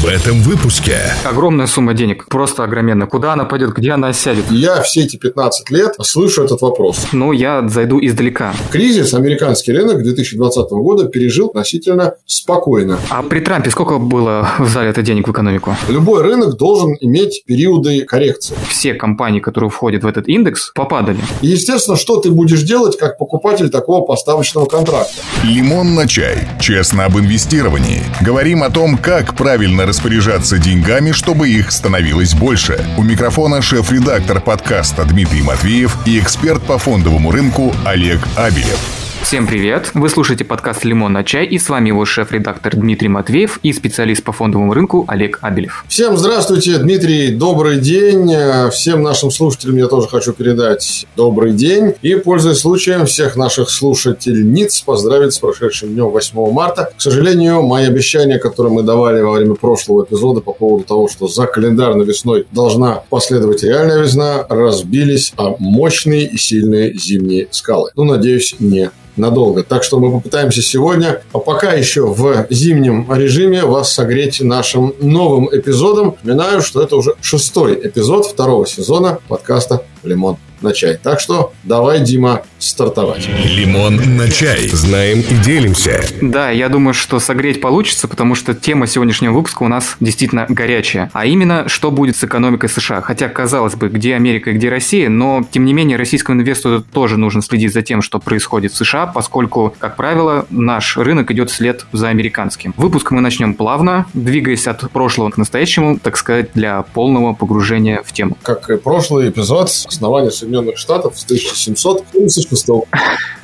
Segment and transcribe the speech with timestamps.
[0.00, 0.96] В этом выпуске.
[1.24, 3.08] Огромная сумма денег, просто огроменная.
[3.08, 4.48] Куда она пойдет, где она сядет?
[4.48, 7.08] Я все эти 15 лет слышу этот вопрос.
[7.10, 8.54] Ну, я зайду издалека.
[8.70, 13.00] Кризис американский рынок 2020 года пережил относительно спокойно.
[13.10, 15.74] А при Трампе сколько было в зале это денег в экономику?
[15.88, 18.54] Любой рынок должен иметь периоды коррекции.
[18.68, 21.18] Все компании, которые входят в этот индекс, попадали.
[21.42, 25.14] И, естественно, что ты будешь делать как покупатель такого поставочного контракта?
[25.42, 26.46] Лимон на чай.
[26.60, 28.02] Честно об инвестировании.
[28.20, 32.84] Говорим о том, как правильно распоряжаться деньгами, чтобы их становилось больше.
[32.98, 39.07] У микрофона шеф-редактор подкаста Дмитрий Матвеев и эксперт по фондовому рынку Олег Абелев.
[39.22, 39.90] Всем привет!
[39.92, 44.24] Вы слушаете подкаст «Лимон на чай» и с вами его шеф-редактор Дмитрий Матвеев и специалист
[44.24, 45.84] по фондовому рынку Олег Абелев.
[45.86, 48.32] Всем здравствуйте, Дмитрий, добрый день.
[48.70, 51.92] Всем нашим слушателям я тоже хочу передать добрый день.
[52.00, 56.90] И, пользуясь случаем, всех наших слушательниц поздравить с прошедшим днем 8 марта.
[56.96, 61.28] К сожалению, мои обещания, которые мы давали во время прошлого эпизода по поводу того, что
[61.28, 67.90] за календарной весной должна последовать реальная весна, разбились о мощные и сильные зимние скалы.
[67.94, 69.62] Ну, надеюсь, не надолго.
[69.62, 75.48] Так что мы попытаемся сегодня, а пока еще в зимнем режиме, вас согреть нашим новым
[75.52, 76.16] эпизодом.
[76.22, 80.98] Напоминаю, что это уже шестой эпизод второго сезона подкаста «Лимон на чай».
[81.02, 83.28] Так что давай, Дима, стартовать.
[83.28, 84.68] Лимон на чай.
[84.68, 86.02] Знаем и делимся.
[86.20, 91.10] Да, я думаю, что согреть получится, потому что тема сегодняшнего выпуска у нас действительно горячая.
[91.12, 93.00] А именно, что будет с экономикой США.
[93.00, 97.16] Хотя, казалось бы, где Америка и где Россия, но, тем не менее, российскому инвестору тоже
[97.16, 101.86] нужно следить за тем, что происходит в США, поскольку, как правило, наш рынок идет вслед
[101.92, 102.74] за американским.
[102.76, 108.12] Выпуск мы начнем плавно, двигаясь от прошлого к настоящему, так сказать, для полного погружения в
[108.12, 108.36] тему.
[108.42, 112.68] Как и прошлый эпизод, основание Соединенных Штатов с 1776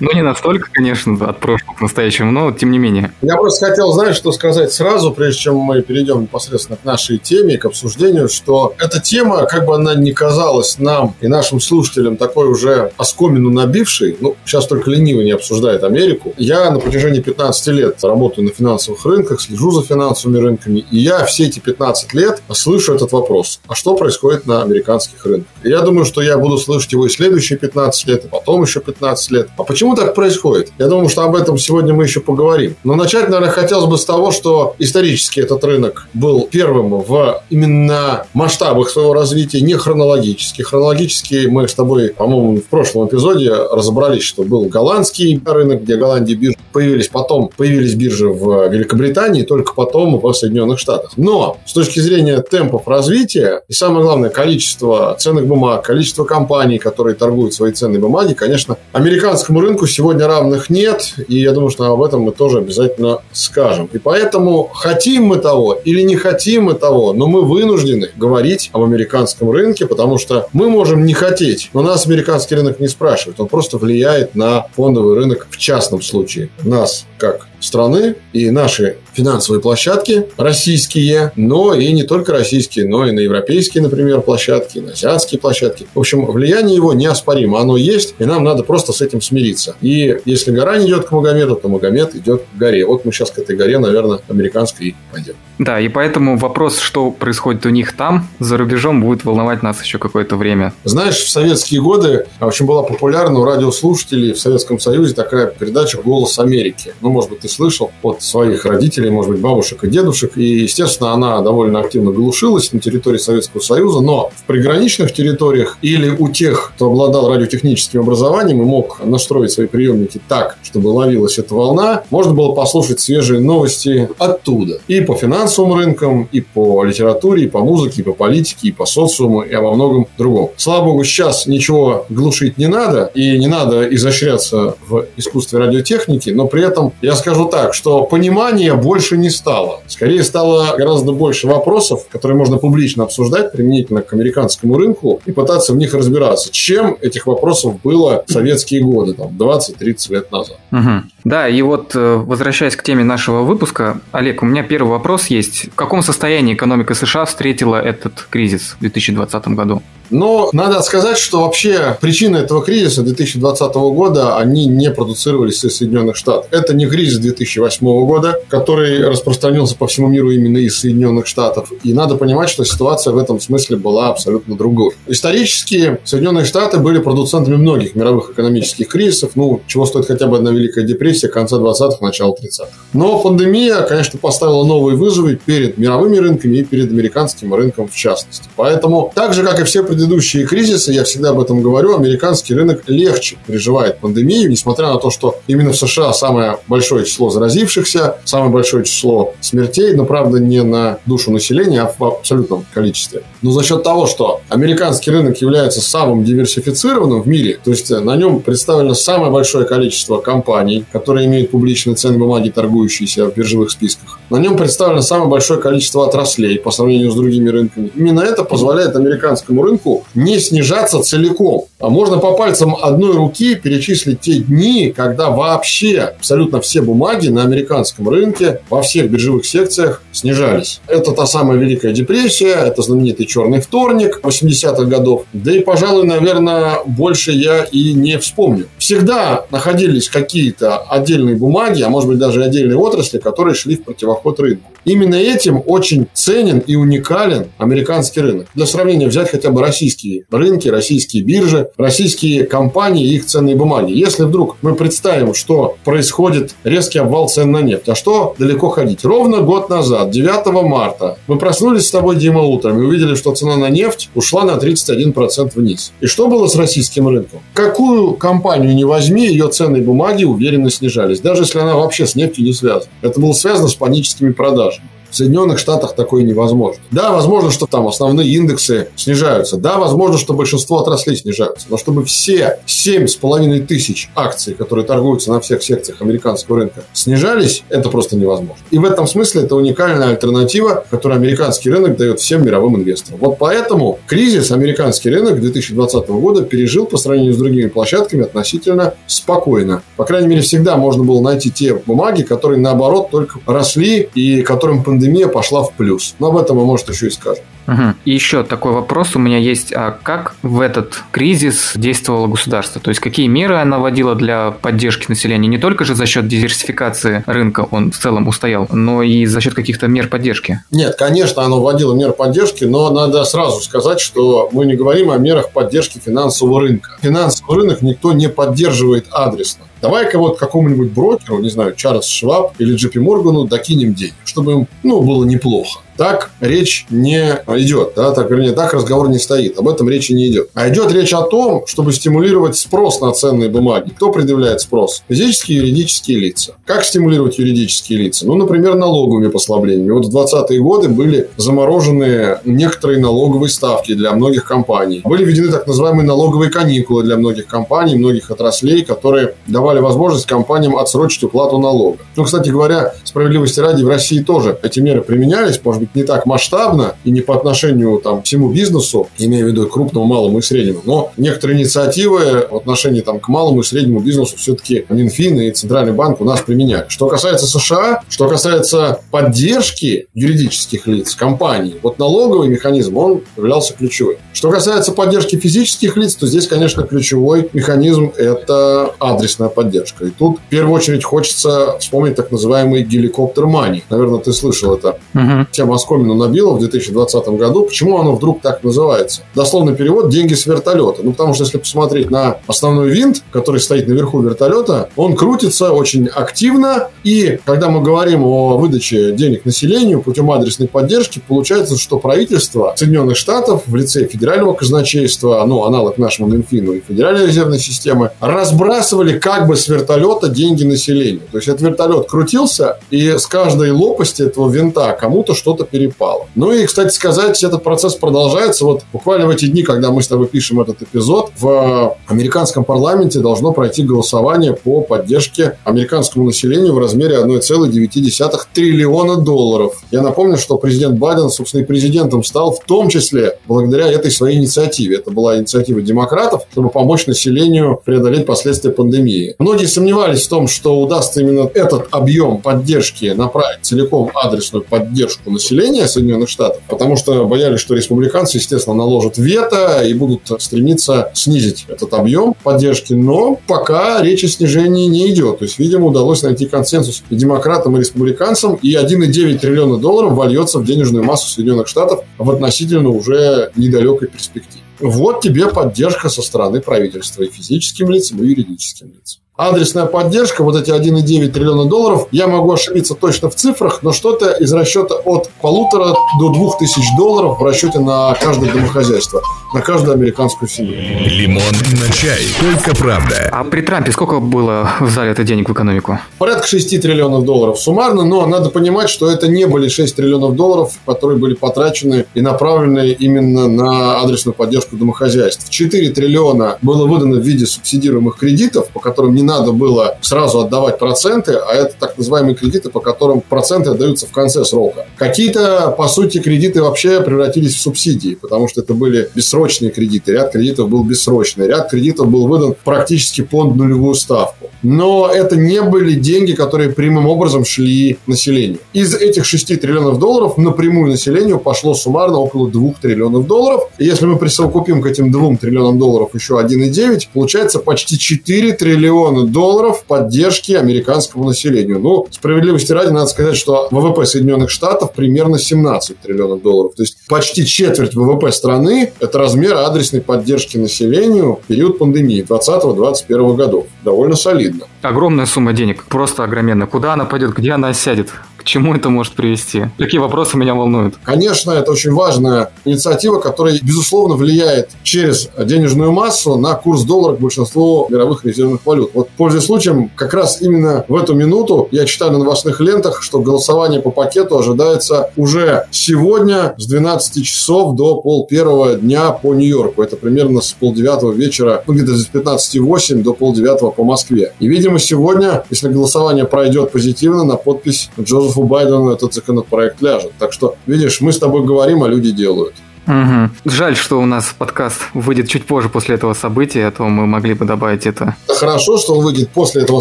[0.00, 3.12] Ну, не настолько, конечно, от прошлого к настоящему, но тем не менее.
[3.20, 7.58] Я просто хотел, знаешь, что сказать сразу, прежде чем мы перейдем непосредственно к нашей теме,
[7.58, 12.48] к обсуждению, что эта тема, как бы она ни казалась нам и нашим слушателям такой
[12.48, 16.32] уже оскомину набившей, ну, сейчас только ленивый не обсуждает Америку.
[16.38, 21.24] Я на протяжении 15 лет работаю на финансовых рынках, слежу за финансовыми рынками, и я
[21.24, 23.60] все эти 15 лет слышу этот вопрос.
[23.66, 25.48] А что происходит на американских рынках?
[25.62, 28.80] И я думаю, что я буду слышать его и следующие 15 лет, и потом еще
[28.80, 29.48] 15 лет.
[29.56, 30.72] А почему так происходит?
[30.78, 32.76] Я думаю, что об этом сегодня мы еще поговорим.
[32.84, 38.26] Но начать, наверное, хотелось бы с того, что исторически этот рынок был первым в именно
[38.34, 40.62] масштабах своего развития, не хронологически.
[40.62, 46.34] Хронологически мы с тобой, по-моему, в прошлом эпизоде разобрались, что был голландский рынок, где Голландия
[46.34, 51.12] биржа появились потом, появились биржи в Великобритании, только потом в Соединенных Штатах.
[51.16, 57.16] Но с точки зрения темпов развития и самое главное количество ценных бумаг, количество компаний, которые
[57.16, 62.02] торгуют свои ценные бумаги, конечно, американскому рынку сегодня равных нет, и я думаю, что об
[62.02, 63.88] этом мы тоже обязательно скажем.
[63.92, 68.82] И поэтому хотим мы того или не хотим мы того, но мы вынуждены говорить об
[68.82, 73.48] американском рынке, потому что мы можем не хотеть, но нас американский рынок не спрашивает, он
[73.48, 76.50] просто влияет на фондовый рынок в частном случае.
[76.62, 83.12] Нас как страны и наши финансовые площадки российские, но и не только российские, но и
[83.12, 85.86] на европейские, например, площадки, на азиатские площадки.
[85.94, 87.60] В общем, влияние его неоспоримо.
[87.60, 89.76] Оно есть, и нам надо просто с этим смириться.
[89.80, 92.84] И если гора не идет к Магомету, то Магомед идет к горе.
[92.86, 95.34] Вот мы сейчас к этой горе, наверное, американской и пойдем.
[95.58, 99.98] Да, и поэтому вопрос, что происходит у них там, за рубежом, будет волновать нас еще
[99.98, 100.72] какое-то время.
[100.82, 106.38] Знаешь, в советские годы очень была популярна у радиослушателей в Советском Союзе такая передача «Голос
[106.38, 106.94] Америки».
[107.00, 110.36] Ну, может быть, ты слышал от своих родителей, может быть, бабушек и дедушек.
[110.36, 116.10] И, естественно, она довольно активно глушилась на территории Советского Союза, но в приграничных территориях или
[116.10, 121.54] у тех, кто обладал радиотехническим образованием и мог настроить свои приемники так, чтобы ловилась эта
[121.54, 124.80] волна, можно было послушать свежие новости оттуда.
[124.88, 128.86] И по финансовым рынкам, и по литературе, и по музыке, и по политике, и по
[128.86, 130.50] социуму, и обо многом другом.
[130.56, 136.46] Слава богу, сейчас ничего глушить не надо, и не надо изощряться в искусстве радиотехники, но
[136.46, 139.80] при этом я скажу так, что понимания больше не стало.
[139.86, 145.72] Скорее стало гораздо больше вопросов, которые можно публично обсуждать применительно к американскому рынку и пытаться
[145.72, 150.58] в них разбираться, чем этих вопросов было в советские годы, там, 20-30 лет назад.
[150.72, 150.90] Угу.
[151.24, 155.68] Да, и вот э, возвращаясь к теме нашего выпуска, Олег, у меня первый вопрос есть.
[155.72, 159.82] В каком состоянии экономика США встретила этот кризис в 2020 году?
[160.10, 166.16] Но надо сказать, что вообще причины этого кризиса 2020 года, они не продуцировались из Соединенных
[166.16, 166.46] Штатов.
[166.50, 171.72] Это не кризис 2008 года, который распространился по всему миру именно из Соединенных Штатов.
[171.82, 174.92] И надо понимать, что ситуация в этом смысле была абсолютно другой.
[175.06, 180.50] Исторически Соединенные Штаты были продуцентами многих мировых экономических кризисов, ну, чего стоит хотя бы одна
[180.50, 182.68] Великая депрессия конца 20-х, начала 30-х.
[182.92, 188.48] Но пандемия, конечно, поставила новые вызовы перед мировыми рынками и перед американским рынком в частности.
[188.56, 192.82] Поэтому, так же, как и все предыдущие кризисы, я всегда об этом говорю, американский рынок
[192.88, 198.50] легче переживает пандемию, несмотря на то, что именно в США самое большое число заразившихся, самое
[198.50, 203.22] большое число смертей, но, правда, не на душу населения, а в абсолютном количестве.
[203.40, 208.16] Но за счет того, что американский рынок является самым диверсифицированным в мире, то есть на
[208.16, 214.18] нем представлено самое большое количество компаний, которые имеют публичные ценные бумаги, торгующиеся в биржевых списках.
[214.28, 217.92] На нем представлено самое большое количество отраслей по сравнению с другими рынками.
[217.94, 219.83] Именно это позволяет американскому рынку
[220.14, 221.66] не снижаться целиком.
[221.78, 227.42] А можно по пальцам одной руки перечислить те дни, когда вообще абсолютно все бумаги на
[227.42, 230.80] американском рынке во всех биржевых секциях снижались.
[230.86, 235.24] Это та самая Великая депрессия, это знаменитый черный вторник 80-х годов.
[235.32, 238.66] Да и, пожалуй, наверное, больше я и не вспомню.
[238.78, 244.40] Всегда находились какие-то отдельные бумаги, а может быть даже отдельные отрасли, которые шли в противоход
[244.40, 244.70] рынку.
[244.84, 248.46] Именно этим очень ценен и уникален американский рынок.
[248.54, 253.92] Для сравнения взять хотя бы российские рынки, российские биржи, российские компании и их ценные бумаги.
[253.92, 259.04] Если вдруг мы представим, что происходит резкий обвал цен на нефть, а что далеко ходить?
[259.04, 263.56] Ровно год назад, 9 марта, мы проснулись с тобой, Дима, утром и увидели, что цена
[263.56, 265.92] на нефть ушла на 31% вниз.
[266.00, 267.40] И что было с российским рынком?
[267.54, 272.44] Какую компанию не возьми, ее ценные бумаги уверенно снижались, даже если она вообще с нефтью
[272.44, 272.90] не связана.
[273.02, 274.73] Это было связано с паническими продажами.
[275.14, 276.82] В Соединенных Штатах такое невозможно.
[276.90, 279.56] Да, возможно, что там основные индексы снижаются.
[279.56, 281.68] Да, возможно, что большинство отраслей снижаются.
[281.70, 287.90] Но чтобы все 7,5 тысяч акций, которые торгуются на всех секциях американского рынка, снижались, это
[287.90, 288.64] просто невозможно.
[288.72, 293.20] И в этом смысле это уникальная альтернатива, которую американский рынок дает всем мировым инвесторам.
[293.20, 299.84] Вот поэтому кризис американский рынок 2020 года пережил по сравнению с другими площадками относительно спокойно.
[299.96, 304.82] По крайней мере, всегда можно было найти те бумаги, которые, наоборот, только росли и которым
[304.82, 306.14] пандемия пандемия пошла в плюс.
[306.18, 307.44] Но об этом мы, может, еще и скажем.
[307.66, 307.94] Угу.
[308.04, 309.72] И еще такой вопрос у меня есть.
[309.74, 312.80] А как в этот кризис действовало государство?
[312.80, 315.48] То есть какие меры оно вводило для поддержки населения?
[315.48, 319.54] Не только же за счет диверсификации рынка он в целом устоял, но и за счет
[319.54, 320.62] каких-то мер поддержки?
[320.70, 325.16] Нет, конечно, оно вводило меры поддержки, но надо сразу сказать, что мы не говорим о
[325.16, 326.90] мерах поддержки финансового рынка.
[327.02, 329.64] Финансовый рынок никто не поддерживает адресно.
[329.84, 334.68] Давай-ка вот какому-нибудь брокеру, не знаю, Чарльз Шваб или Джепи Моргану докинем денег, чтобы им,
[334.82, 335.80] ну, было неплохо.
[335.96, 340.26] Так речь не идет, да, так, вернее, так разговор не стоит, об этом речи не
[340.26, 340.48] идет.
[340.54, 343.90] А идет речь о том, чтобы стимулировать спрос на ценные бумаги.
[343.90, 345.04] Кто предъявляет спрос?
[345.08, 346.54] Физические и юридические лица.
[346.64, 348.26] Как стимулировать юридические лица?
[348.26, 349.90] Ну, например, налоговыми послаблениями.
[349.90, 355.02] Вот в 20-е годы были заморожены некоторые налоговые ставки для многих компаний.
[355.04, 360.76] Были введены так называемые налоговые каникулы для многих компаний, многих отраслей, которые давали возможность компаниям
[360.76, 361.98] отсрочить уплату налога.
[362.16, 366.26] Ну, кстати говоря, справедливости ради, в России тоже эти меры применялись, может быть, не так
[366.26, 370.80] масштабно и не по отношению там, всему бизнесу, имея в виду крупному, малому и среднему,
[370.84, 375.92] но некоторые инициативы в отношении там, к малому и среднему бизнесу все-таки Минфин и Центральный
[375.92, 376.86] банк у нас применяли.
[376.88, 384.16] Что касается США, что касается поддержки юридических лиц, компаний, вот налоговый механизм, он являлся ключевым.
[384.44, 390.04] Что касается поддержки физических лиц, то здесь, конечно, ключевой механизм– это адресная поддержка.
[390.04, 393.84] И тут в первую очередь хочется вспомнить так называемый геликоптер мани.
[393.88, 394.98] Наверное, ты слышал это.
[395.14, 395.46] Угу.
[395.50, 397.62] Тема оскомину набило в 2020 году.
[397.62, 399.22] Почему оно вдруг так называется?
[399.34, 401.00] Дословный перевод– деньги с вертолета.
[401.02, 406.08] Ну, потому что если посмотреть на основной винт, который стоит наверху вертолета, он крутится очень
[406.08, 406.88] активно.
[407.02, 413.16] И когда мы говорим о выдаче денег населению путем адресной поддержки, получается, что правительство Соединенных
[413.16, 419.46] Штатов в лице федерального казначейства, ну, аналог нашему Минфину и Федеральной резервной системы, разбрасывали как
[419.46, 421.22] бы с вертолета деньги населению.
[421.30, 426.26] То есть этот вертолет крутился, и с каждой лопасти этого винта кому-то что-то перепало.
[426.34, 428.64] Ну и, кстати сказать, этот процесс продолжается.
[428.64, 433.20] Вот буквально в эти дни, когда мы с тобой пишем этот эпизод, в американском парламенте
[433.20, 439.82] должно пройти голосование по поддержке американскому населению в размере 1,9 триллиона долларов.
[439.90, 444.23] Я напомню, что президент Байден, собственно, и президентом стал в том числе благодаря этой своей
[444.24, 444.96] своей инициативе.
[444.96, 449.34] Это была инициатива демократов, чтобы помочь населению преодолеть последствия пандемии.
[449.38, 455.86] Многие сомневались в том, что удастся именно этот объем поддержки направить целиком адресную поддержку населения
[455.86, 461.92] Соединенных Штатов, потому что боялись, что республиканцы, естественно, наложат вето и будут стремиться снизить этот
[461.92, 465.40] объем поддержки, но пока речь о снижении не идет.
[465.40, 470.60] То есть, видимо, удалось найти консенсус и демократам, и республиканцам, и 1,9 триллиона долларов вольется
[470.60, 474.62] в денежную массу Соединенных Штатов в относительно уже недалекой перспективе.
[474.80, 479.22] Вот тебе поддержка со стороны правительства и физическим лицам, и юридическим лицам.
[479.36, 484.30] Адресная поддержка, вот эти 1,9 триллиона долларов, я могу ошибиться точно в цифрах, но что-то
[484.30, 489.22] из расчета от полутора до двух тысяч долларов в расчете на каждое домохозяйство,
[489.52, 490.76] на каждую американскую семью.
[490.76, 492.22] Лимон на чай.
[492.38, 493.28] Только правда.
[493.32, 495.98] А при Трампе сколько было в зале это денег в экономику?
[496.18, 500.74] Порядка 6 триллионов долларов суммарно, но надо понимать, что это не были 6 триллионов долларов,
[500.86, 505.50] которые были потрачены и направлены именно на адресную поддержку домохозяйств.
[505.50, 510.78] 4 триллиона было выдано в виде субсидируемых кредитов, по которым не надо было сразу отдавать
[510.78, 514.86] проценты, а это так называемые кредиты, по которым проценты отдаются в конце срока.
[514.96, 520.12] Какие-то, по сути, кредиты вообще превратились в субсидии, потому что это были бессрочные кредиты.
[520.12, 524.50] Ряд кредитов был бессрочный, ряд кредитов был выдан практически под нулевую ставку.
[524.62, 528.58] Но это не были деньги, которые прямым образом шли населению.
[528.72, 533.68] Из этих 6 триллионов долларов напрямую населению пошло суммарно около 2 триллионов долларов.
[533.78, 539.13] И если мы присовокупим к этим 2 триллионам долларов еще 1,9, получается почти 4 триллиона
[539.14, 541.78] триллиона долларов поддержки американскому населению.
[541.78, 546.74] Ну, справедливости ради, надо сказать, что ВВП Соединенных Штатов примерно 17 триллионов долларов.
[546.74, 553.36] То есть почти четверть ВВП страны– это размер адресной поддержки населению в период пандемии 2020-2021
[553.36, 553.66] годов.
[553.84, 554.66] Довольно солидно.
[554.82, 556.66] Огромная сумма денег, просто огроменная.
[556.66, 558.08] Куда она пойдет, где она сядет?
[558.44, 559.66] Чему это может привести?
[559.78, 560.96] Какие вопросы меня волнуют?
[561.02, 567.20] Конечно, это очень важная инициатива, которая, безусловно, влияет через денежную массу на курс доллара к
[567.20, 568.90] большинству мировых резервных валют.
[568.92, 573.20] Вот, пользуясь случаем, как раз именно в эту минуту я читаю на новостных лентах, что
[573.20, 579.82] голосование по пакету ожидается уже сегодня с 12 часов до пол первого дня по Нью-Йорку.
[579.82, 584.32] Это примерно с полдевятого вечера, ну, где-то с 15.08 до полдевятого по Москве.
[584.38, 590.12] И, видимо, сегодня, если голосование пройдет позитивно, на подпись Джозефа Джозефу Байдену этот законопроект ляжет.
[590.18, 592.54] Так что, видишь, мы с тобой говорим, а люди делают.
[592.86, 593.50] Угу.
[593.50, 597.34] Жаль, что у нас подкаст выйдет чуть позже после этого события, а то мы могли
[597.34, 598.16] бы добавить это.
[598.28, 599.80] Хорошо, что он выйдет после этого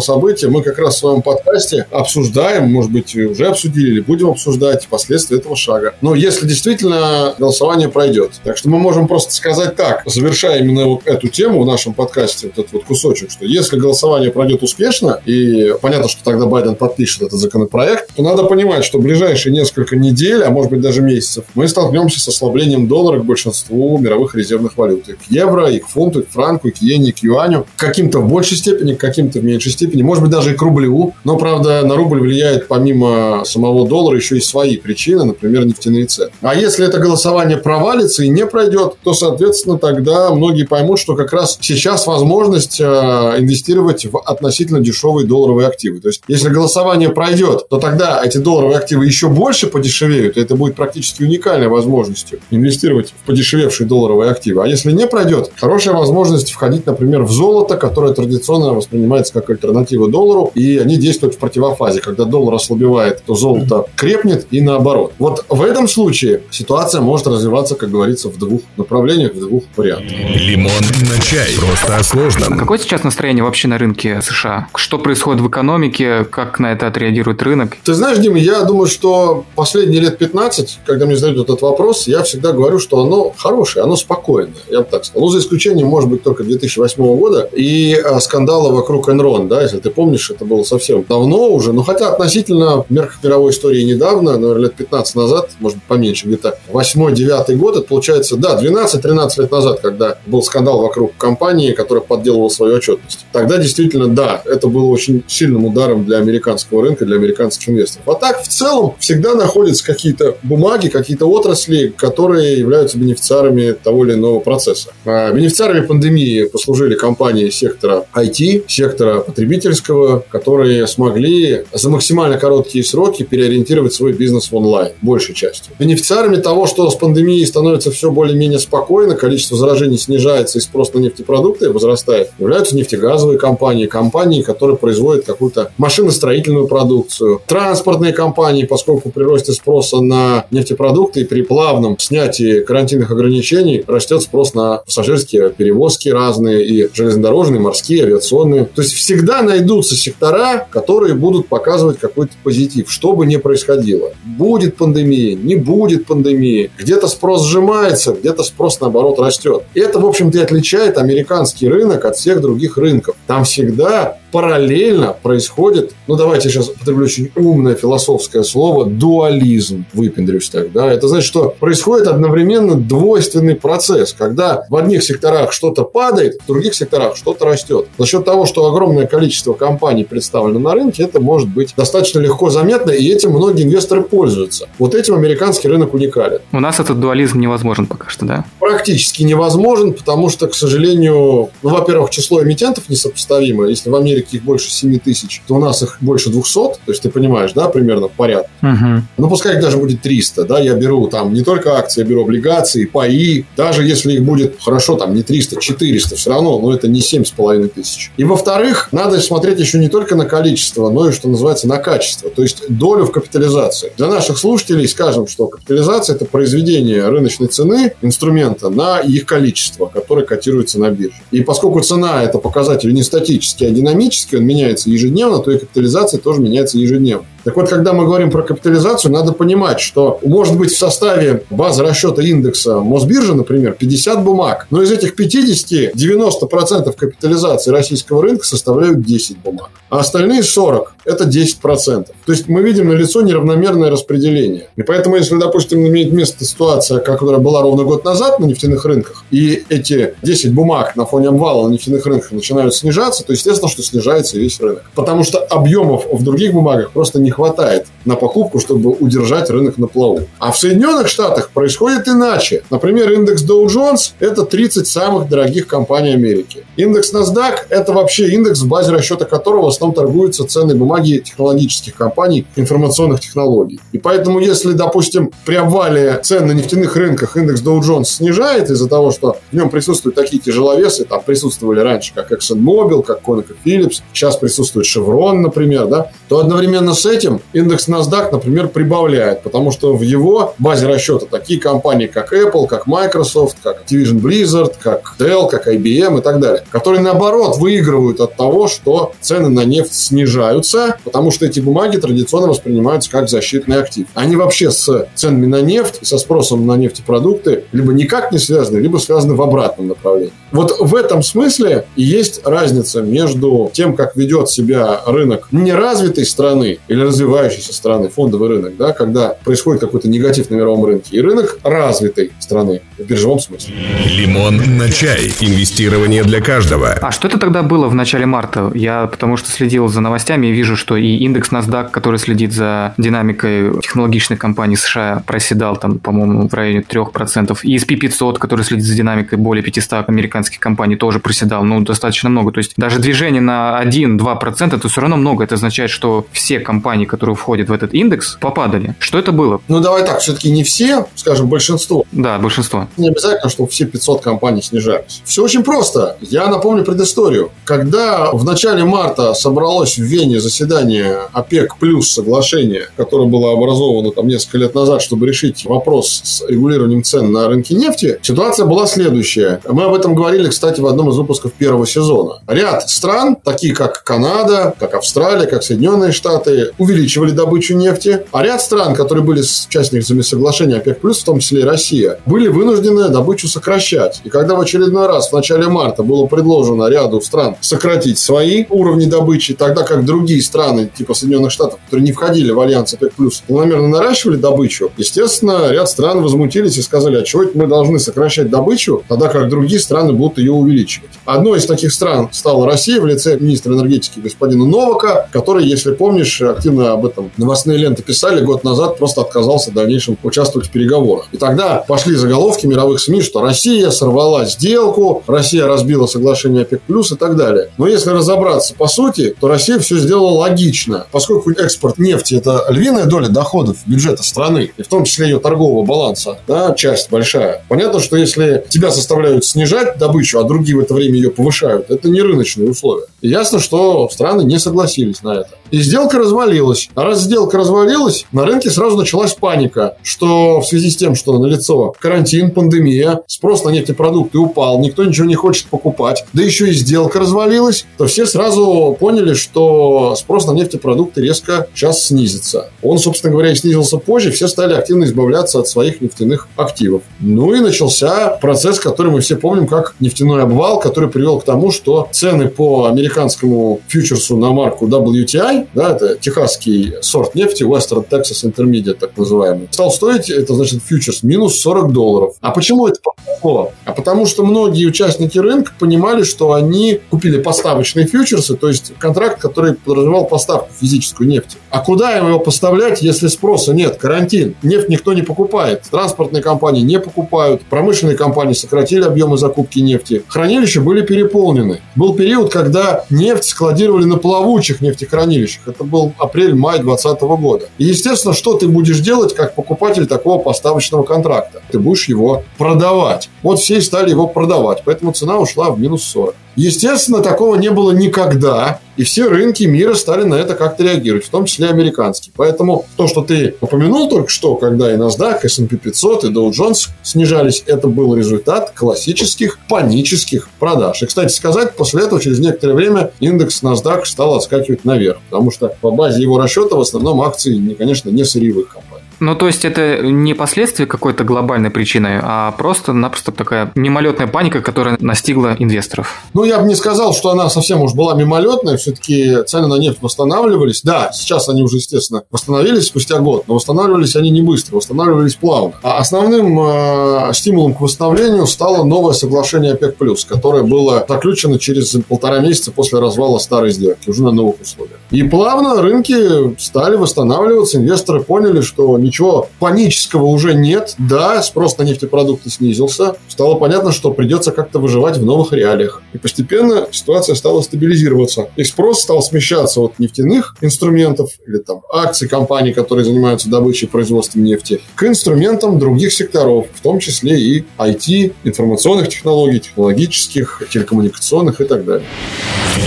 [0.00, 0.48] события.
[0.48, 5.38] Мы как раз в своем подкасте обсуждаем, может быть, уже обсудили или будем обсуждать последствия
[5.38, 5.94] этого шага.
[6.00, 8.32] Но если действительно голосование пройдет.
[8.42, 12.46] Так что мы можем просто сказать так, завершая именно вот эту тему в нашем подкасте,
[12.48, 17.22] вот этот вот кусочек, что если голосование пройдет успешно, и понятно, что тогда Байден подпишет
[17.22, 21.44] этот законопроект, то надо понимать, что в ближайшие несколько недель, а может быть даже месяцев,
[21.54, 25.08] мы столкнемся с ослаблением доллара к большинству мировых резервных валют.
[25.08, 27.66] И к евро, и к фунту, и к франку, и к иене, и к юаню.
[27.76, 30.02] Каким-то в большей степени, каким-то в меньшей степени.
[30.02, 31.12] Может быть, даже и к рублю.
[31.24, 36.30] Но, правда, на рубль влияет помимо самого доллара еще и свои причины, например, нефтяные цены.
[36.40, 41.32] А если это голосование провалится и не пройдет, то, соответственно, тогда многие поймут, что как
[41.32, 45.98] раз сейчас возможность э, инвестировать в относительно дешевые долларовые активы.
[45.98, 50.54] То есть, если голосование пройдет, то тогда эти долларовые активы еще больше подешевеют, и это
[50.54, 54.62] будет практически уникальной возможностью инвестировать инвестировать в подешевевшие долларовые активы.
[54.62, 60.08] А если не пройдет, хорошая возможность входить, например, в золото, которое традиционно воспринимается как альтернатива
[60.08, 62.00] доллару, и они действуют в противофазе.
[62.00, 65.12] Когда доллар ослабевает, то золото крепнет и наоборот.
[65.18, 70.12] Вот в этом случае ситуация может развиваться, как говорится, в двух направлениях, в двух вариантах.
[70.34, 71.54] Лимон на чай.
[71.58, 72.58] Просто о сложном.
[72.58, 74.68] Какое сейчас настроение вообще на рынке США?
[74.74, 76.24] Что происходит в экономике?
[76.24, 77.76] Как на это отреагирует рынок?
[77.84, 82.22] Ты знаешь, Дима, я думаю, что последние лет 15, когда мне задают этот вопрос, я
[82.22, 85.26] всегда говорю, говорю, что оно хорошее, оно спокойное, я бы так сказал.
[85.26, 89.78] Ну, за исключением, может быть, только 2008 года и а, скандала вокруг Enron, да, если
[89.78, 94.74] ты помнишь, это было совсем давно уже, но хотя относительно мировой истории недавно, наверное, лет
[94.74, 100.18] 15 назад, может быть, поменьше, где-то 8-9 год, это получается, да, 12-13 лет назад, когда
[100.26, 103.26] был скандал вокруг компании, которая подделывала свою отчетность.
[103.32, 108.08] Тогда действительно, да, это было очень сильным ударом для американского рынка, для американских инвесторов.
[108.08, 114.14] А так, в целом, всегда находятся какие-то бумаги, какие-то отрасли, которые являются бенефициарами того или
[114.14, 114.90] иного процесса.
[115.04, 123.22] А бенефициарами пандемии послужили компании сектора IT, сектора потребительского, которые смогли за максимально короткие сроки
[123.22, 125.72] переориентировать свой бизнес в онлайн, большей частью.
[125.78, 130.98] Бенефициарами того, что с пандемией становится все более-менее спокойно, количество заражений снижается и спрос на
[130.98, 139.22] нефтепродукты возрастает, являются нефтегазовые компании, компании, которые производят какую-то машиностроительную продукцию, транспортные компании, поскольку при
[139.22, 145.50] росте спроса на нефтепродукты и при плавном снятии при карантинных ограничениях растет спрос на пассажирские
[145.50, 148.64] перевозки разные, и железнодорожные, морские, авиационные.
[148.64, 154.12] То есть всегда найдутся сектора, которые будут показывать какой-то позитив, что бы ни происходило.
[154.24, 156.70] Будет пандемия, не будет пандемии.
[156.78, 159.64] Где-то спрос сжимается, где-то спрос, наоборот, растет.
[159.74, 163.16] И это, в общем-то, и отличает американский рынок от всех других рынков.
[163.26, 170.72] Там всегда параллельно происходит, ну давайте сейчас употреблю очень умное философское слово, дуализм, выпендрюсь так,
[170.72, 176.48] да, это значит, что происходит одновременно двойственный процесс, когда в одних секторах что-то падает, в
[176.48, 177.86] других секторах что-то растет.
[177.96, 182.50] За счет того, что огромное количество компаний представлено на рынке, это может быть достаточно легко
[182.50, 184.68] заметно, и этим многие инвесторы пользуются.
[184.80, 186.40] Вот этим американский рынок уникален.
[186.50, 188.44] У нас этот дуализм невозможен пока что, да?
[188.58, 193.68] Практически невозможен, потому что, к сожалению, ну, во-первых, число эмитентов несопоставимо.
[193.68, 197.02] Если в Америке их больше 7 тысяч, то у нас их больше 200, то есть
[197.02, 198.50] ты понимаешь, да, примерно порядок.
[198.62, 199.02] Угу.
[199.18, 202.22] Ну, пускай их даже будет 300, да, я беру там не только акции, я беру
[202.22, 206.88] облигации, паи, даже если их будет, хорошо, там не 300, 400, все равно, но это
[206.88, 208.10] не 7,5 тысяч.
[208.16, 212.30] И во-вторых, надо смотреть еще не только на количество, но и, что называется, на качество,
[212.30, 213.92] то есть долю в капитализации.
[213.96, 220.24] Для наших слушателей скажем, что капитализация– это произведение рыночной цены инструмента на их количество, которое
[220.24, 221.16] котируется на бирже.
[221.30, 225.58] И поскольку цена– это показатель не статический, а динамический, динамически, он меняется ежедневно, то и
[225.58, 227.26] капитализация тоже меняется ежедневно.
[227.44, 231.82] Так вот, когда мы говорим про капитализацию, надо понимать, что может быть в составе базы
[231.82, 239.02] расчета индекса Мосбиржи, например, 50 бумаг, но из этих 50 90% капитализации российского рынка составляют
[239.02, 242.06] 10 бумаг, а остальные 40– это 10%.
[242.24, 244.68] То есть мы видим на лицо неравномерное распределение.
[244.76, 249.24] И поэтому, если, допустим, имеет место ситуация, которая была ровно год назад на нефтяных рынках,
[249.30, 253.82] и эти 10 бумаг на фоне обвала на нефтяных рынках начинают снижаться, то естественно, что
[253.82, 254.84] снижается весь рынок.
[254.94, 259.86] Потому что объемов в других бумагах просто не хватает на покупку, чтобы удержать рынок на
[259.86, 260.22] плаву.
[260.38, 262.62] А в Соединенных Штатах происходит иначе.
[262.70, 266.64] Например, индекс Dow Jones– это 30 самых дорогих компаний Америки.
[266.76, 271.94] Индекс NASDAQ– это вообще индекс, в базе расчета которого в основном торгуются ценные бумаги технологических
[271.94, 273.80] компаний, информационных технологий.
[273.92, 278.88] И поэтому, если, допустим, при обвале цен на нефтяных рынках индекс Dow Jones снижает из-за
[278.88, 284.36] того, что в нем присутствуют такие тяжеловесы, там присутствовали раньше как ExxonMobil, как ConocoPhillips, сейчас
[284.36, 289.94] присутствует Chevron, например, да, то одновременно с этим этим индекс NASDAQ, например, прибавляет, потому что
[289.96, 295.48] в его базе расчета такие компании, как Apple, как Microsoft, как Activision Blizzard, как Dell,
[295.48, 300.96] как IBM и так далее, которые, наоборот, выигрывают от того, что цены на нефть снижаются,
[301.04, 304.06] потому что эти бумаги традиционно воспринимаются как защитный актив.
[304.14, 308.78] Они вообще с ценами на нефть и со спросом на нефтепродукты либо никак не связаны,
[308.78, 310.32] либо связаны в обратном направлении.
[310.52, 316.78] Вот в этом смысле и есть разница между тем, как ведет себя рынок неразвитой страны
[316.88, 321.58] или развивающейся страны, фондовый рынок, да, когда происходит какой-то негатив на мировом рынке, и рынок
[321.62, 323.74] развитой страны в биржевом смысле.
[324.06, 325.32] Лимон на чай.
[325.40, 326.92] Инвестирование для каждого.
[327.00, 328.70] А что это тогда было в начале марта?
[328.74, 332.94] Я потому что следил за новостями и вижу, что и индекс NASDAQ, который следит за
[332.98, 337.58] динамикой технологичных компаний США, проседал там, по-моему, в районе 3%.
[337.62, 342.28] И SP 500, который следит за динамикой более 500 американских компаний, тоже проседал, ну, достаточно
[342.28, 342.52] много.
[342.52, 345.44] То есть даже движение на 1-2% это все равно много.
[345.44, 348.94] Это означает, что все компании компаний, которые входят в этот индекс, попадали.
[349.00, 349.60] Что это было?
[349.66, 352.04] Ну, давай так, все-таки не все, скажем, большинство.
[352.12, 352.86] Да, большинство.
[352.96, 355.22] Не обязательно, чтобы все 500 компаний снижались.
[355.24, 356.16] Все очень просто.
[356.20, 357.50] Я напомню предысторию.
[357.64, 364.28] Когда в начале марта собралось в Вене заседание ОПЕК плюс соглашение, которое было образовано там
[364.28, 369.60] несколько лет назад, чтобы решить вопрос с регулированием цен на рынке нефти, ситуация была следующая.
[369.68, 372.42] Мы об этом говорили, кстати, в одном из выпусков первого сезона.
[372.46, 378.60] Ряд стран, такие как Канада, как Австралия, как Соединенные Штаты, увеличивали добычу нефти, а ряд
[378.60, 384.20] стран, которые были участниками соглашения ОПЕК+, в том числе и Россия, были вынуждены добычу сокращать.
[384.24, 389.06] И когда в очередной раз в начале марта было предложено ряду стран сократить свои уровни
[389.06, 393.12] добычи, тогда как другие страны, типа Соединенных Штатов, которые не входили в альянс ОПЕК+,
[393.46, 399.02] планомерно наращивали добычу, естественно, ряд стран возмутились и сказали, а чего мы должны сокращать добычу,
[399.08, 401.10] тогда как другие страны будут ее увеличивать.
[401.24, 406.40] Одной из таких стран стала Россия в лице министра энергетики господина Новака, который, если помнишь,
[406.42, 410.70] активно активно об этом новостные ленты писали год назад, просто отказался в дальнейшем участвовать в
[410.70, 411.26] переговорах.
[411.32, 417.12] И тогда пошли заголовки мировых СМИ, что Россия сорвала сделку, Россия разбила соглашение ОПЕК+, плюс
[417.12, 417.70] и так далее.
[417.78, 421.06] Но если разобраться по сути, то Россия все сделала логично.
[421.12, 425.84] Поскольку экспорт нефти– это львиная доля доходов бюджета страны, и в том числе ее торгового
[425.84, 427.64] баланса, да, часть большая.
[427.68, 432.08] Понятно, что если тебя составляют снижать добычу, а другие в это время ее повышают, это
[432.08, 433.06] не рыночные условия.
[433.20, 435.50] И ясно, что страны не согласились на это.
[435.70, 436.90] И сделка развалилась развалилась.
[436.94, 441.38] А раз сделка развалилась, на рынке сразу началась паника, что в связи с тем, что
[441.38, 446.70] на лицо карантин, пандемия, спрос на нефтепродукты упал, никто ничего не хочет покупать, да еще
[446.70, 452.70] и сделка развалилась, то все сразу поняли, что спрос на нефтепродукты резко сейчас снизится.
[452.82, 457.02] Он, собственно говоря, и снизился позже, все стали активно избавляться от своих нефтяных активов.
[457.20, 461.70] Ну и начался процесс, который мы все помним как нефтяной обвал, который привел к тому,
[461.70, 466.16] что цены по американскому фьючерсу на марку WTI, да, это
[466.54, 471.92] техасский сорт нефти, Western Texas Intermediate, так называемый, стал стоить, это значит фьючерс, минус 40
[471.92, 472.36] долларов.
[472.40, 473.72] А почему это произошло?
[473.84, 479.40] А потому что многие участники рынка понимали, что они купили поставочные фьючерсы, то есть контракт,
[479.40, 481.56] который подразумевал поставку физическую нефти.
[481.70, 483.96] А куда его поставлять, если спроса нет?
[483.96, 484.54] Карантин.
[484.62, 485.82] Нефть никто не покупает.
[485.90, 487.62] Транспортные компании не покупают.
[487.62, 490.22] Промышленные компании сократили объемы закупки нефти.
[490.28, 491.80] Хранилища были переполнены.
[491.96, 495.68] Был период, когда нефть складировали на плавучих нефтехранилищах.
[495.68, 496.12] Это был
[496.44, 497.68] апрель-май 2020 года.
[497.78, 501.62] И, естественно, что ты будешь делать, как покупатель такого поставочного контракта?
[501.70, 503.28] Ты будешь его продавать.
[503.42, 504.82] Вот все стали его продавать.
[504.84, 506.34] Поэтому цена ушла в минус 40.
[506.56, 511.30] Естественно, такого не было никогда, и все рынки мира стали на это как-то реагировать, в
[511.30, 512.32] том числе американские.
[512.36, 516.50] Поэтому то, что ты упомянул только что, когда и NASDAQ, и S&P 500, и Dow
[516.50, 521.02] Jones снижались, это был результат классических панических продаж.
[521.02, 525.74] И, кстати сказать, после этого через некоторое время индекс NASDAQ стал отскакивать наверх, потому что
[525.80, 528.93] по базе его расчета в основном акции, конечно, не сырьевых компаний.
[529.20, 534.96] Ну, то есть это не последствия какой-то глобальной причины, а просто-напросто такая мимолетная паника, которая
[535.00, 536.22] настигла инвесторов.
[536.34, 538.76] Ну, я бы не сказал, что она совсем уж была мимолетная.
[538.76, 540.82] Все-таки цены на нефть восстанавливались.
[540.82, 545.74] Да, сейчас они уже, естественно, восстановились спустя год, но восстанавливались они не быстро, восстанавливались плавно.
[545.82, 549.96] А основным э, стимулом к восстановлению стало новое соглашение ОПЕК+,
[550.28, 554.98] которое было заключено через полтора месяца после развала старой сделки, уже на новых условиях.
[555.10, 560.94] И плавно рынки стали восстанавливаться, инвесторы поняли, что ничего панического уже нет.
[560.98, 563.16] Да, спрос на нефтепродукты снизился.
[563.28, 566.02] Стало понятно, что придется как-то выживать в новых реалиях.
[566.12, 568.48] И постепенно ситуация стала стабилизироваться.
[568.56, 573.90] И спрос стал смещаться от нефтяных инструментов или там акций компаний, которые занимаются добычей и
[573.90, 581.60] производством нефти, к инструментам других секторов, в том числе и IT, информационных технологий, технологических, телекоммуникационных
[581.60, 582.06] и так далее.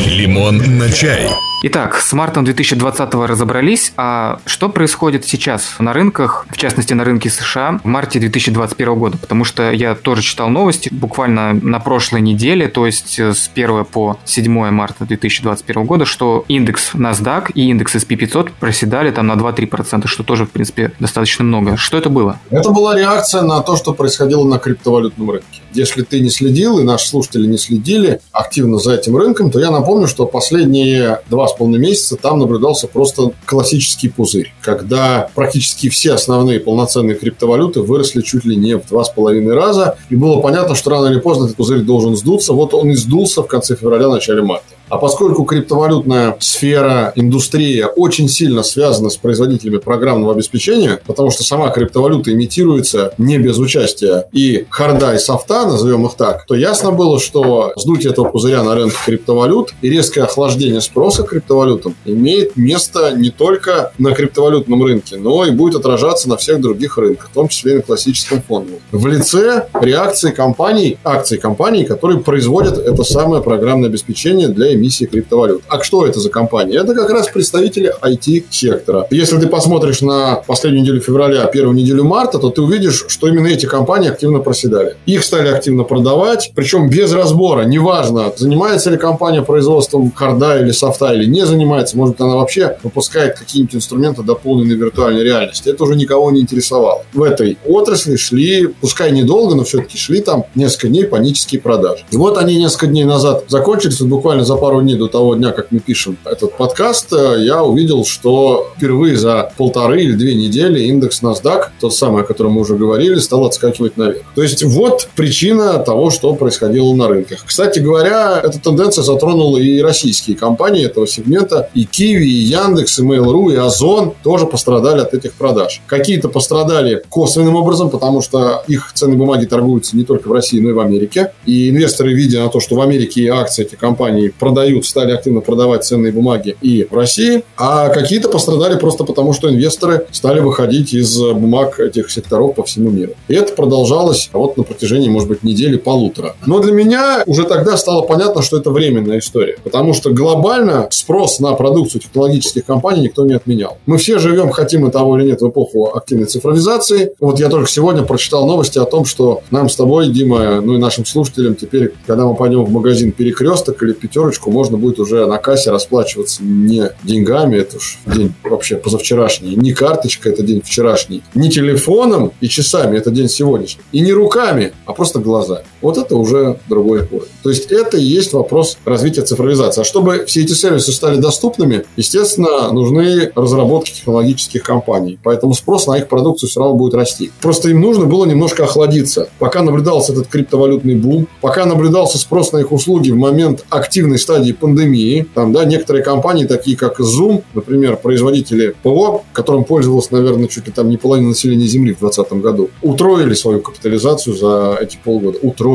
[0.06, 1.30] Лимон на чай.
[1.64, 7.32] Итак, с мартом 2020 разобрались, а что происходит сейчас на рынках, в частности на рынке
[7.32, 9.18] США, в марте 2021 года?
[9.18, 14.20] Потому что я тоже читал новости буквально на прошлой неделе, то есть с 1 по
[14.24, 20.06] 7 марта 2021 года, что индекс NASDAQ и индекс S&P 500 проседали там на 2-3%,
[20.06, 21.76] что тоже, в принципе, достаточно много.
[21.76, 22.40] Что это было?
[22.52, 25.62] Это была реакция на то, что происходило на криптовалютном рынке.
[25.74, 29.72] Если ты не следил, и наши слушатели не следили активно за этим рынком, то я
[29.72, 36.14] напомню, что последние два с половиной месяца там наблюдался просто классический пузырь, когда практически все
[36.14, 40.76] основные полноценные криптовалюты выросли чуть ли не в два с половиной раза, и было понятно,
[40.76, 42.54] что рано или поздно этот пузырь должен сдуться.
[42.54, 44.77] Вот он и сдулся в конце февраля, начале марта.
[44.90, 51.70] А поскольку криптовалютная сфера, индустрия очень сильно связана с производителями программного обеспечения, потому что сама
[51.70, 57.20] криптовалюта имитируется не без участия и харда, и софта, назовем их так, то ясно было,
[57.20, 63.12] что сдутие этого пузыря на рынке криптовалют и резкое охлаждение спроса к криптовалютам имеет место
[63.12, 67.50] не только на криптовалютном рынке, но и будет отражаться на всех других рынках, в том
[67.50, 68.80] числе и на классическом фондовом.
[68.92, 75.64] В лице реакции компаний, акций компаний, которые производят это самое программное обеспечение для эмиссии криптовалют.
[75.68, 76.80] А что это за компании?
[76.80, 79.08] Это как раз представители IT-сектора.
[79.12, 83.48] Если ты посмотришь на последнюю неделю февраля, первую неделю марта, то ты увидишь, что именно
[83.48, 84.96] эти компании активно проседали.
[85.06, 87.64] Их стали активно продавать, причем без разбора.
[87.64, 91.98] Неважно, занимается ли компания производством харда или софта или не занимается.
[91.98, 95.70] Может, она вообще выпускает какие-нибудь инструменты дополненной виртуальной реальности.
[95.70, 97.04] Это уже никого не интересовало.
[97.14, 102.04] В этой отрасли шли, пускай недолго, но все-таки шли там несколько дней панические продажи.
[102.12, 105.36] И вот они несколько дней назад закончились, вот буквально за пару пару дней до того
[105.36, 110.36] дня, как мы пишем этот подкаст, э, я увидел, что впервые за полторы или две
[110.36, 114.24] недели индекс NASDAQ, тот самый, о котором мы уже говорили, стал отскакивать наверх.
[114.36, 117.46] То есть вот причина того, что происходило на рынках.
[117.46, 121.70] Кстати говоря, эта тенденция затронула и российские компании этого сегмента.
[121.74, 125.82] И Kiwi, и Яндекс, и Mail.ru, и Озон тоже пострадали от этих продаж.
[125.88, 130.72] Какие-то пострадали косвенным образом, потому что их ценные бумаги торгуются не только в России, но
[130.72, 131.32] и в Америке.
[131.46, 135.42] И инвесторы, видя на то, что в Америке акции этих компаний продаются продают, стали активно
[135.42, 140.96] продавать ценные бумаги и в России, а какие-то пострадали просто потому, что инвесторы стали выходить
[140.96, 143.12] из бумаг этих секторов по всему миру.
[143.28, 146.36] И это продолжалось вот на протяжении, может быть, недели-полутора.
[146.48, 151.40] Но для меня уже тогда стало понятно, что это временная история, потому что глобально спрос
[151.40, 153.78] на продукцию технологических компаний никто не отменял.
[153.86, 157.14] Мы все живем, хотим мы того или нет, в эпоху активной цифровизации.
[157.20, 160.78] Вот я только сегодня прочитал новости о том, что нам с тобой, Дима, ну и
[160.80, 165.38] нашим слушателям теперь, когда мы пойдем в магазин перекресток или пятерочку, можно будет уже на
[165.38, 171.50] кассе расплачиваться не деньгами, это уж день вообще позавчерашний, не карточка, это день вчерашний, не
[171.50, 175.66] телефоном и часами, это день сегодняшний, и не руками, а просто глазами.
[175.82, 177.32] Вот это уже другой уровень.
[177.44, 179.82] То есть это и есть вопрос развития цифровизации.
[179.82, 185.20] А чтобы все эти сервисы стали доступными, естественно, нужны разработки технологических компаний.
[185.24, 187.32] Поэтому спрос на их продукцию все равно будет расти.
[187.42, 189.30] Просто им нужно было немножко охладиться.
[189.40, 194.52] Пока наблюдался этот криптовалютный бум, пока наблюдался спрос на их услуги в момент активной стадии
[194.52, 200.68] пандемии, там, да, некоторые компании, такие как Zoom, например, производители ПО, которым пользовалось, наверное, чуть
[200.68, 205.38] ли там не половина населения Земли в 2020 году, утроили свою капитализацию за эти полгода.
[205.42, 205.67] Утроили.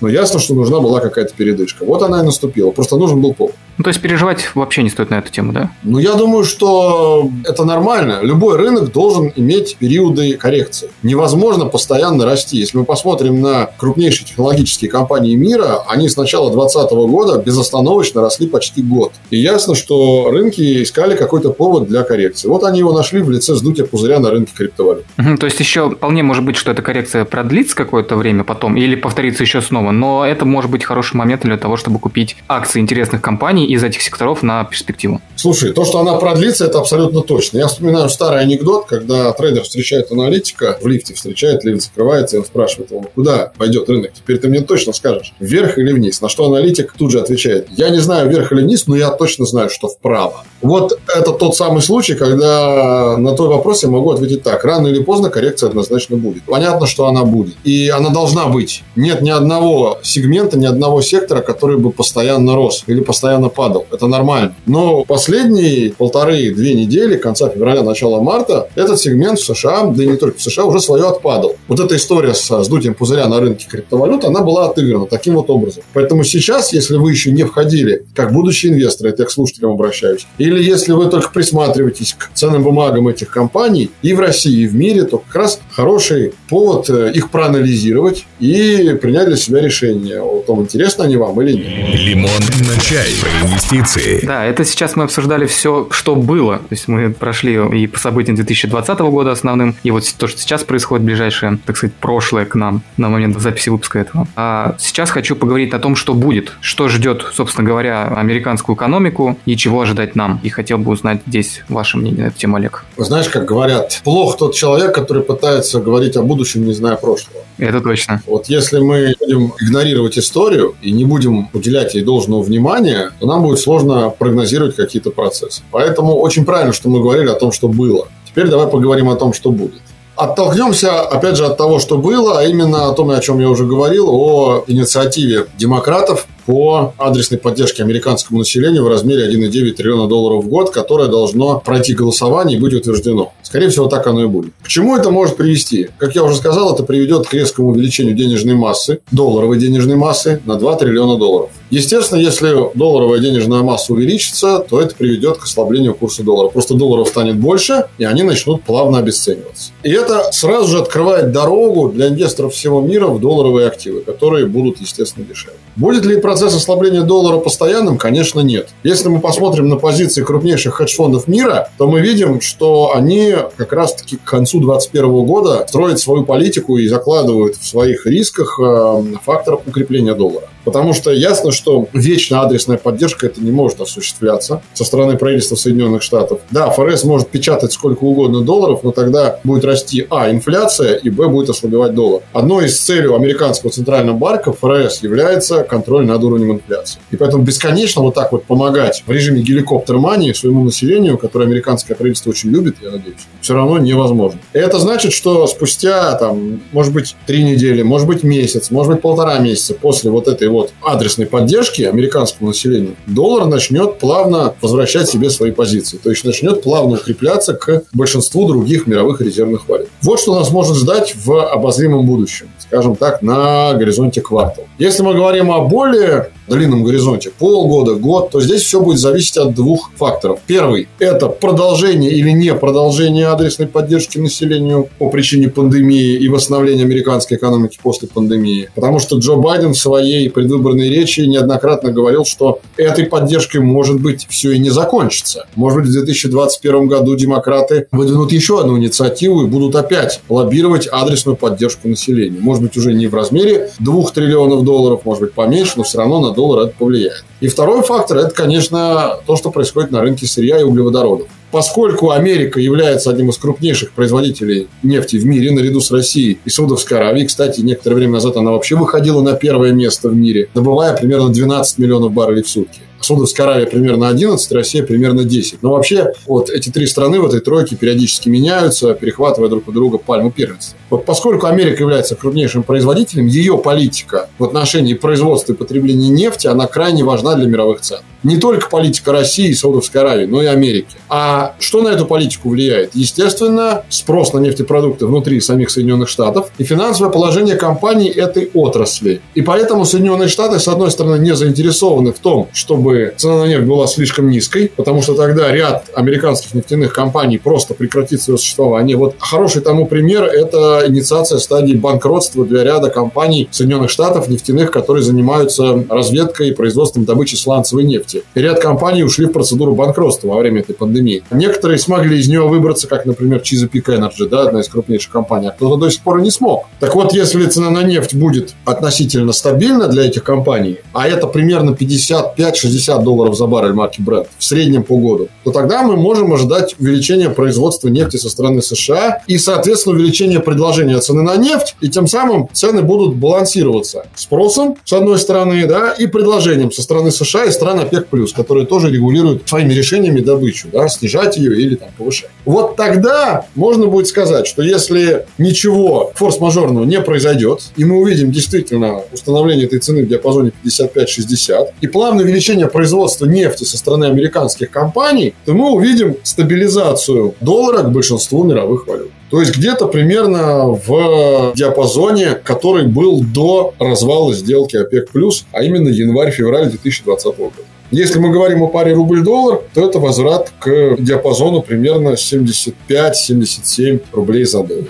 [0.00, 1.84] Но ясно, что нужна была какая-то передышка.
[1.84, 2.70] Вот она и наступила.
[2.70, 3.54] Просто нужен был повод.
[3.78, 5.70] Ну, то есть переживать вообще не стоит на эту тему, да?
[5.84, 8.18] Ну, я думаю, что это нормально.
[8.22, 10.90] Любой рынок должен иметь периоды коррекции.
[11.04, 12.58] Невозможно постоянно расти.
[12.58, 18.48] Если мы посмотрим на крупнейшие технологические компании мира, они с начала 2020 года безостановочно росли
[18.48, 19.12] почти год.
[19.30, 22.48] И ясно, что рынки искали какой-то повод для коррекции.
[22.48, 25.04] Вот они его нашли в лице сдутия пузыря на рынке криптовалют.
[25.18, 28.96] Угу, то есть еще вполне может быть, что эта коррекция продлится какое-то время потом или
[28.96, 29.90] повторится еще снова.
[29.90, 34.02] Но это может быть хороший момент для того, чтобы купить акции интересных компаний из этих
[34.02, 35.20] секторов на перспективу.
[35.36, 37.58] Слушай, то, что она продлится, это абсолютно точно.
[37.58, 42.44] Я вспоминаю старый анекдот, когда трейдер встречает аналитика в лифте, встречает, лифт закрывается, и он
[42.44, 44.12] спрашивает его, куда пойдет рынок?
[44.14, 46.20] Теперь ты мне точно скажешь, вверх или вниз?
[46.20, 49.44] На что аналитик тут же отвечает, я не знаю, вверх или вниз, но я точно
[49.44, 50.44] знаю, что вправо.
[50.60, 54.64] Вот это тот самый случай, когда на твой вопрос я могу ответить так.
[54.64, 56.42] Рано или поздно коррекция однозначно будет.
[56.44, 57.54] Понятно, что она будет.
[57.64, 58.82] И она должна быть.
[58.96, 63.86] Нет ни одного сегмента, ни одного сектора, который бы постоянно рос или постоянно падал.
[63.92, 64.54] Это нормально.
[64.64, 70.16] Но последние полторы-две недели, конца февраля, начала марта, этот сегмент в США, да и не
[70.16, 71.56] только в США, уже свое отпадал.
[71.68, 75.82] Вот эта история с сдутием пузыря на рынке криптовалют, она была отыграна таким вот образом.
[75.92, 80.26] Поэтому сейчас, если вы еще не входили, как будущие инвесторы, это я к слушателям обращаюсь,
[80.38, 84.74] или если вы только присматриваетесь к ценным бумагам этих компаний и в России, и в
[84.74, 90.42] мире, то как раз хороший повод э, их проанализировать и принять для себя решение о
[90.46, 92.00] том, интересно они вам или нет.
[92.00, 93.12] Лимон на чай.
[93.20, 94.24] Про инвестиции.
[94.24, 96.58] Да, это сейчас мы обсуждали все, что было.
[96.58, 100.64] То есть мы прошли и по событиям 2020 года основным, и вот то, что сейчас
[100.64, 104.26] происходит, ближайшее, так сказать, прошлое к нам на момент записи выпуска этого.
[104.36, 109.56] А сейчас хочу поговорить о том, что будет, что ждет, собственно говоря, американскую экономику и
[109.56, 110.40] чего ожидать нам.
[110.42, 112.84] И хотел бы узнать здесь ваше мнение на эту тему, Олег.
[112.96, 117.44] Знаешь, как говорят, плох тот человек, который пытается говорить о будущем, не зная прошлого.
[117.58, 118.22] Это точно.
[118.26, 123.42] Вот если мы будем игнорировать историю и не будем уделять ей должного внимания, то нам
[123.42, 125.62] будет сложно прогнозировать какие-то процессы.
[125.70, 128.08] Поэтому очень правильно, что мы говорили о том, что было.
[128.26, 129.80] Теперь давай поговорим о том, что будет.
[130.16, 133.64] Оттолкнемся, опять же, от того, что было, а именно о том, о чем я уже
[133.64, 140.48] говорил, о инициативе демократов по адресной поддержке американскому населению в размере 1,9 триллиона долларов в
[140.48, 143.34] год, которое должно пройти голосование и быть утверждено.
[143.42, 144.54] Скорее всего, так оно и будет.
[144.62, 145.90] К чему это может привести?
[145.98, 150.56] Как я уже сказал, это приведет к резкому увеличению денежной массы, долларовой денежной массы на
[150.56, 151.50] 2 триллиона долларов.
[151.68, 156.48] Естественно, если долларовая денежная масса увеличится, то это приведет к ослаблению курса доллара.
[156.48, 159.72] Просто долларов станет больше, и они начнут плавно обесцениваться.
[159.82, 164.80] И это сразу же открывает дорогу для инвесторов всего мира в долларовые активы, которые будут,
[164.80, 165.58] естественно, дешевле.
[165.76, 167.98] Будет ли процесс ослабления доллара постоянным?
[167.98, 168.68] Конечно, нет.
[168.84, 174.18] Если мы посмотрим на позиции крупнейших хедж-фондов мира, то мы видим, что они как раз-таки
[174.18, 180.14] к концу 2021 года строят свою политику и закладывают в своих рисках э, фактор укрепления
[180.14, 180.48] доллара.
[180.68, 186.02] Потому что ясно, что вечно адресная поддержка это не может осуществляться со стороны правительства Соединенных
[186.02, 186.40] Штатов.
[186.50, 191.28] Да, ФРС может печатать сколько угодно долларов, но тогда будет расти А, инфляция, и Б,
[191.28, 192.20] будет ослабевать доллар.
[192.34, 197.00] Одной из целей американского центрального банка ФРС является контроль над уровнем инфляции.
[197.10, 202.30] И поэтому бесконечно вот так вот помогать в режиме геликоптер-мании своему населению, которое американское правительство
[202.30, 204.40] очень любит, я надеюсь, все равно невозможно.
[204.52, 209.02] И это значит, что спустя, там, может быть, три недели, может быть, месяц, может быть,
[209.02, 215.30] полтора месяца после вот этой вот адресной поддержки американскому населению, доллар начнет плавно возвращать себе
[215.30, 215.96] свои позиции.
[215.96, 219.87] То есть начнет плавно укрепляться к большинству других мировых резервных валют.
[220.02, 224.66] Вот что нас может ждать в обозримом будущем, скажем так, на горизонте квартала.
[224.78, 229.54] Если мы говорим о более длинном горизонте полгода, год, то здесь все будет зависеть от
[229.54, 230.40] двух факторов.
[230.46, 237.36] Первый– это продолжение или не продолжение адресной поддержки населению по причине пандемии и восстановления американской
[237.36, 238.70] экономики после пандемии.
[238.74, 244.26] Потому что Джо Байден в своей предвыборной речи неоднократно говорил, что этой поддержкой, может быть,
[244.28, 245.46] все и не закончится.
[245.54, 251.36] Может быть, в 2021 году демократы выдвинут еще одну инициативу и будут опять лоббировать адресную
[251.36, 252.38] поддержку населения.
[252.40, 256.20] Может быть, уже не в размере 2 триллионов долларов, может быть, поменьше, но все равно
[256.20, 257.24] на доллар это повлияет.
[257.40, 261.26] И второй фактор– это, конечно, то, что происходит на рынке сырья и углеводородов.
[261.50, 266.98] Поскольку Америка является одним из крупнейших производителей нефти в мире, наряду с Россией и Саудовской
[266.98, 271.30] Аравией, кстати, некоторое время назад она вообще выходила на первое место в мире, добывая примерно
[271.30, 272.80] 12 миллионов баррелей в сутки.
[273.00, 275.62] Саудовская Аравия примерно 11, Россия примерно 10.
[275.62, 279.98] Но вообще вот эти три страны в этой тройке периодически меняются, перехватывая друг у друга
[279.98, 280.77] пальму первенства.
[280.90, 286.66] Вот поскольку Америка является крупнейшим производителем, ее политика в отношении производства и потребления нефти, она
[286.66, 288.00] крайне важна для мировых цен.
[288.24, 290.96] Не только политика России и Саудовской Аравии, но и Америки.
[291.08, 292.90] А что на эту политику влияет?
[292.94, 299.20] Естественно, спрос на нефтепродукты внутри самих Соединенных Штатов и финансовое положение компаний этой отрасли.
[299.34, 303.64] И поэтому Соединенные Штаты, с одной стороны, не заинтересованы в том, чтобы цена на нефть
[303.64, 308.96] была слишком низкой, потому что тогда ряд американских нефтяных компаний просто прекратит свое существование.
[308.96, 315.02] Вот хороший тому пример– это инициация стадии банкротства для ряда компаний Соединенных Штатов нефтяных, которые
[315.02, 318.22] занимаются разведкой и производством добычи сланцевой нефти.
[318.34, 321.22] И ряд компаний ушли в процедуру банкротства во время этой пандемии.
[321.30, 325.50] Некоторые смогли из нее выбраться, как, например, Chesapeake Energy, да, одна из крупнейших компаний, а
[325.50, 326.66] кто-то до сих пор не смог.
[326.80, 331.70] Так вот, если цена на нефть будет относительно стабильна для этих компаний, а это примерно
[331.70, 336.32] 55-60 60 долларов за баррель марки Brent в среднем по году, то тогда мы можем
[336.32, 340.67] ожидать увеличения производства нефти со стороны США и, соответственно, увеличения предложения
[341.00, 346.06] цены на нефть, и тем самым цены будут балансироваться спросом, с одной стороны, да, и
[346.06, 351.36] предложением со стороны США и стран ОПЕК+, которые тоже регулируют своими решениями добычу, да, снижать
[351.36, 352.30] ее или там повышать.
[352.44, 359.02] Вот тогда можно будет сказать, что если ничего форс-мажорного не произойдет, и мы увидим действительно
[359.12, 365.34] установление этой цены в диапазоне 55-60, и плавное увеличение производства нефти со стороны американских компаний,
[365.44, 369.10] то мы увидим стабилизацию доллара к большинству мировых валют.
[369.30, 375.10] То есть где-то примерно в диапазоне, который был до развала сделки ОПЕК+,
[375.52, 377.56] а именно январь-февраль 2020 года.
[377.90, 384.62] Если мы говорим о паре рубль-доллар, то это возврат к диапазону примерно 75-77 рублей за
[384.62, 384.84] доллар.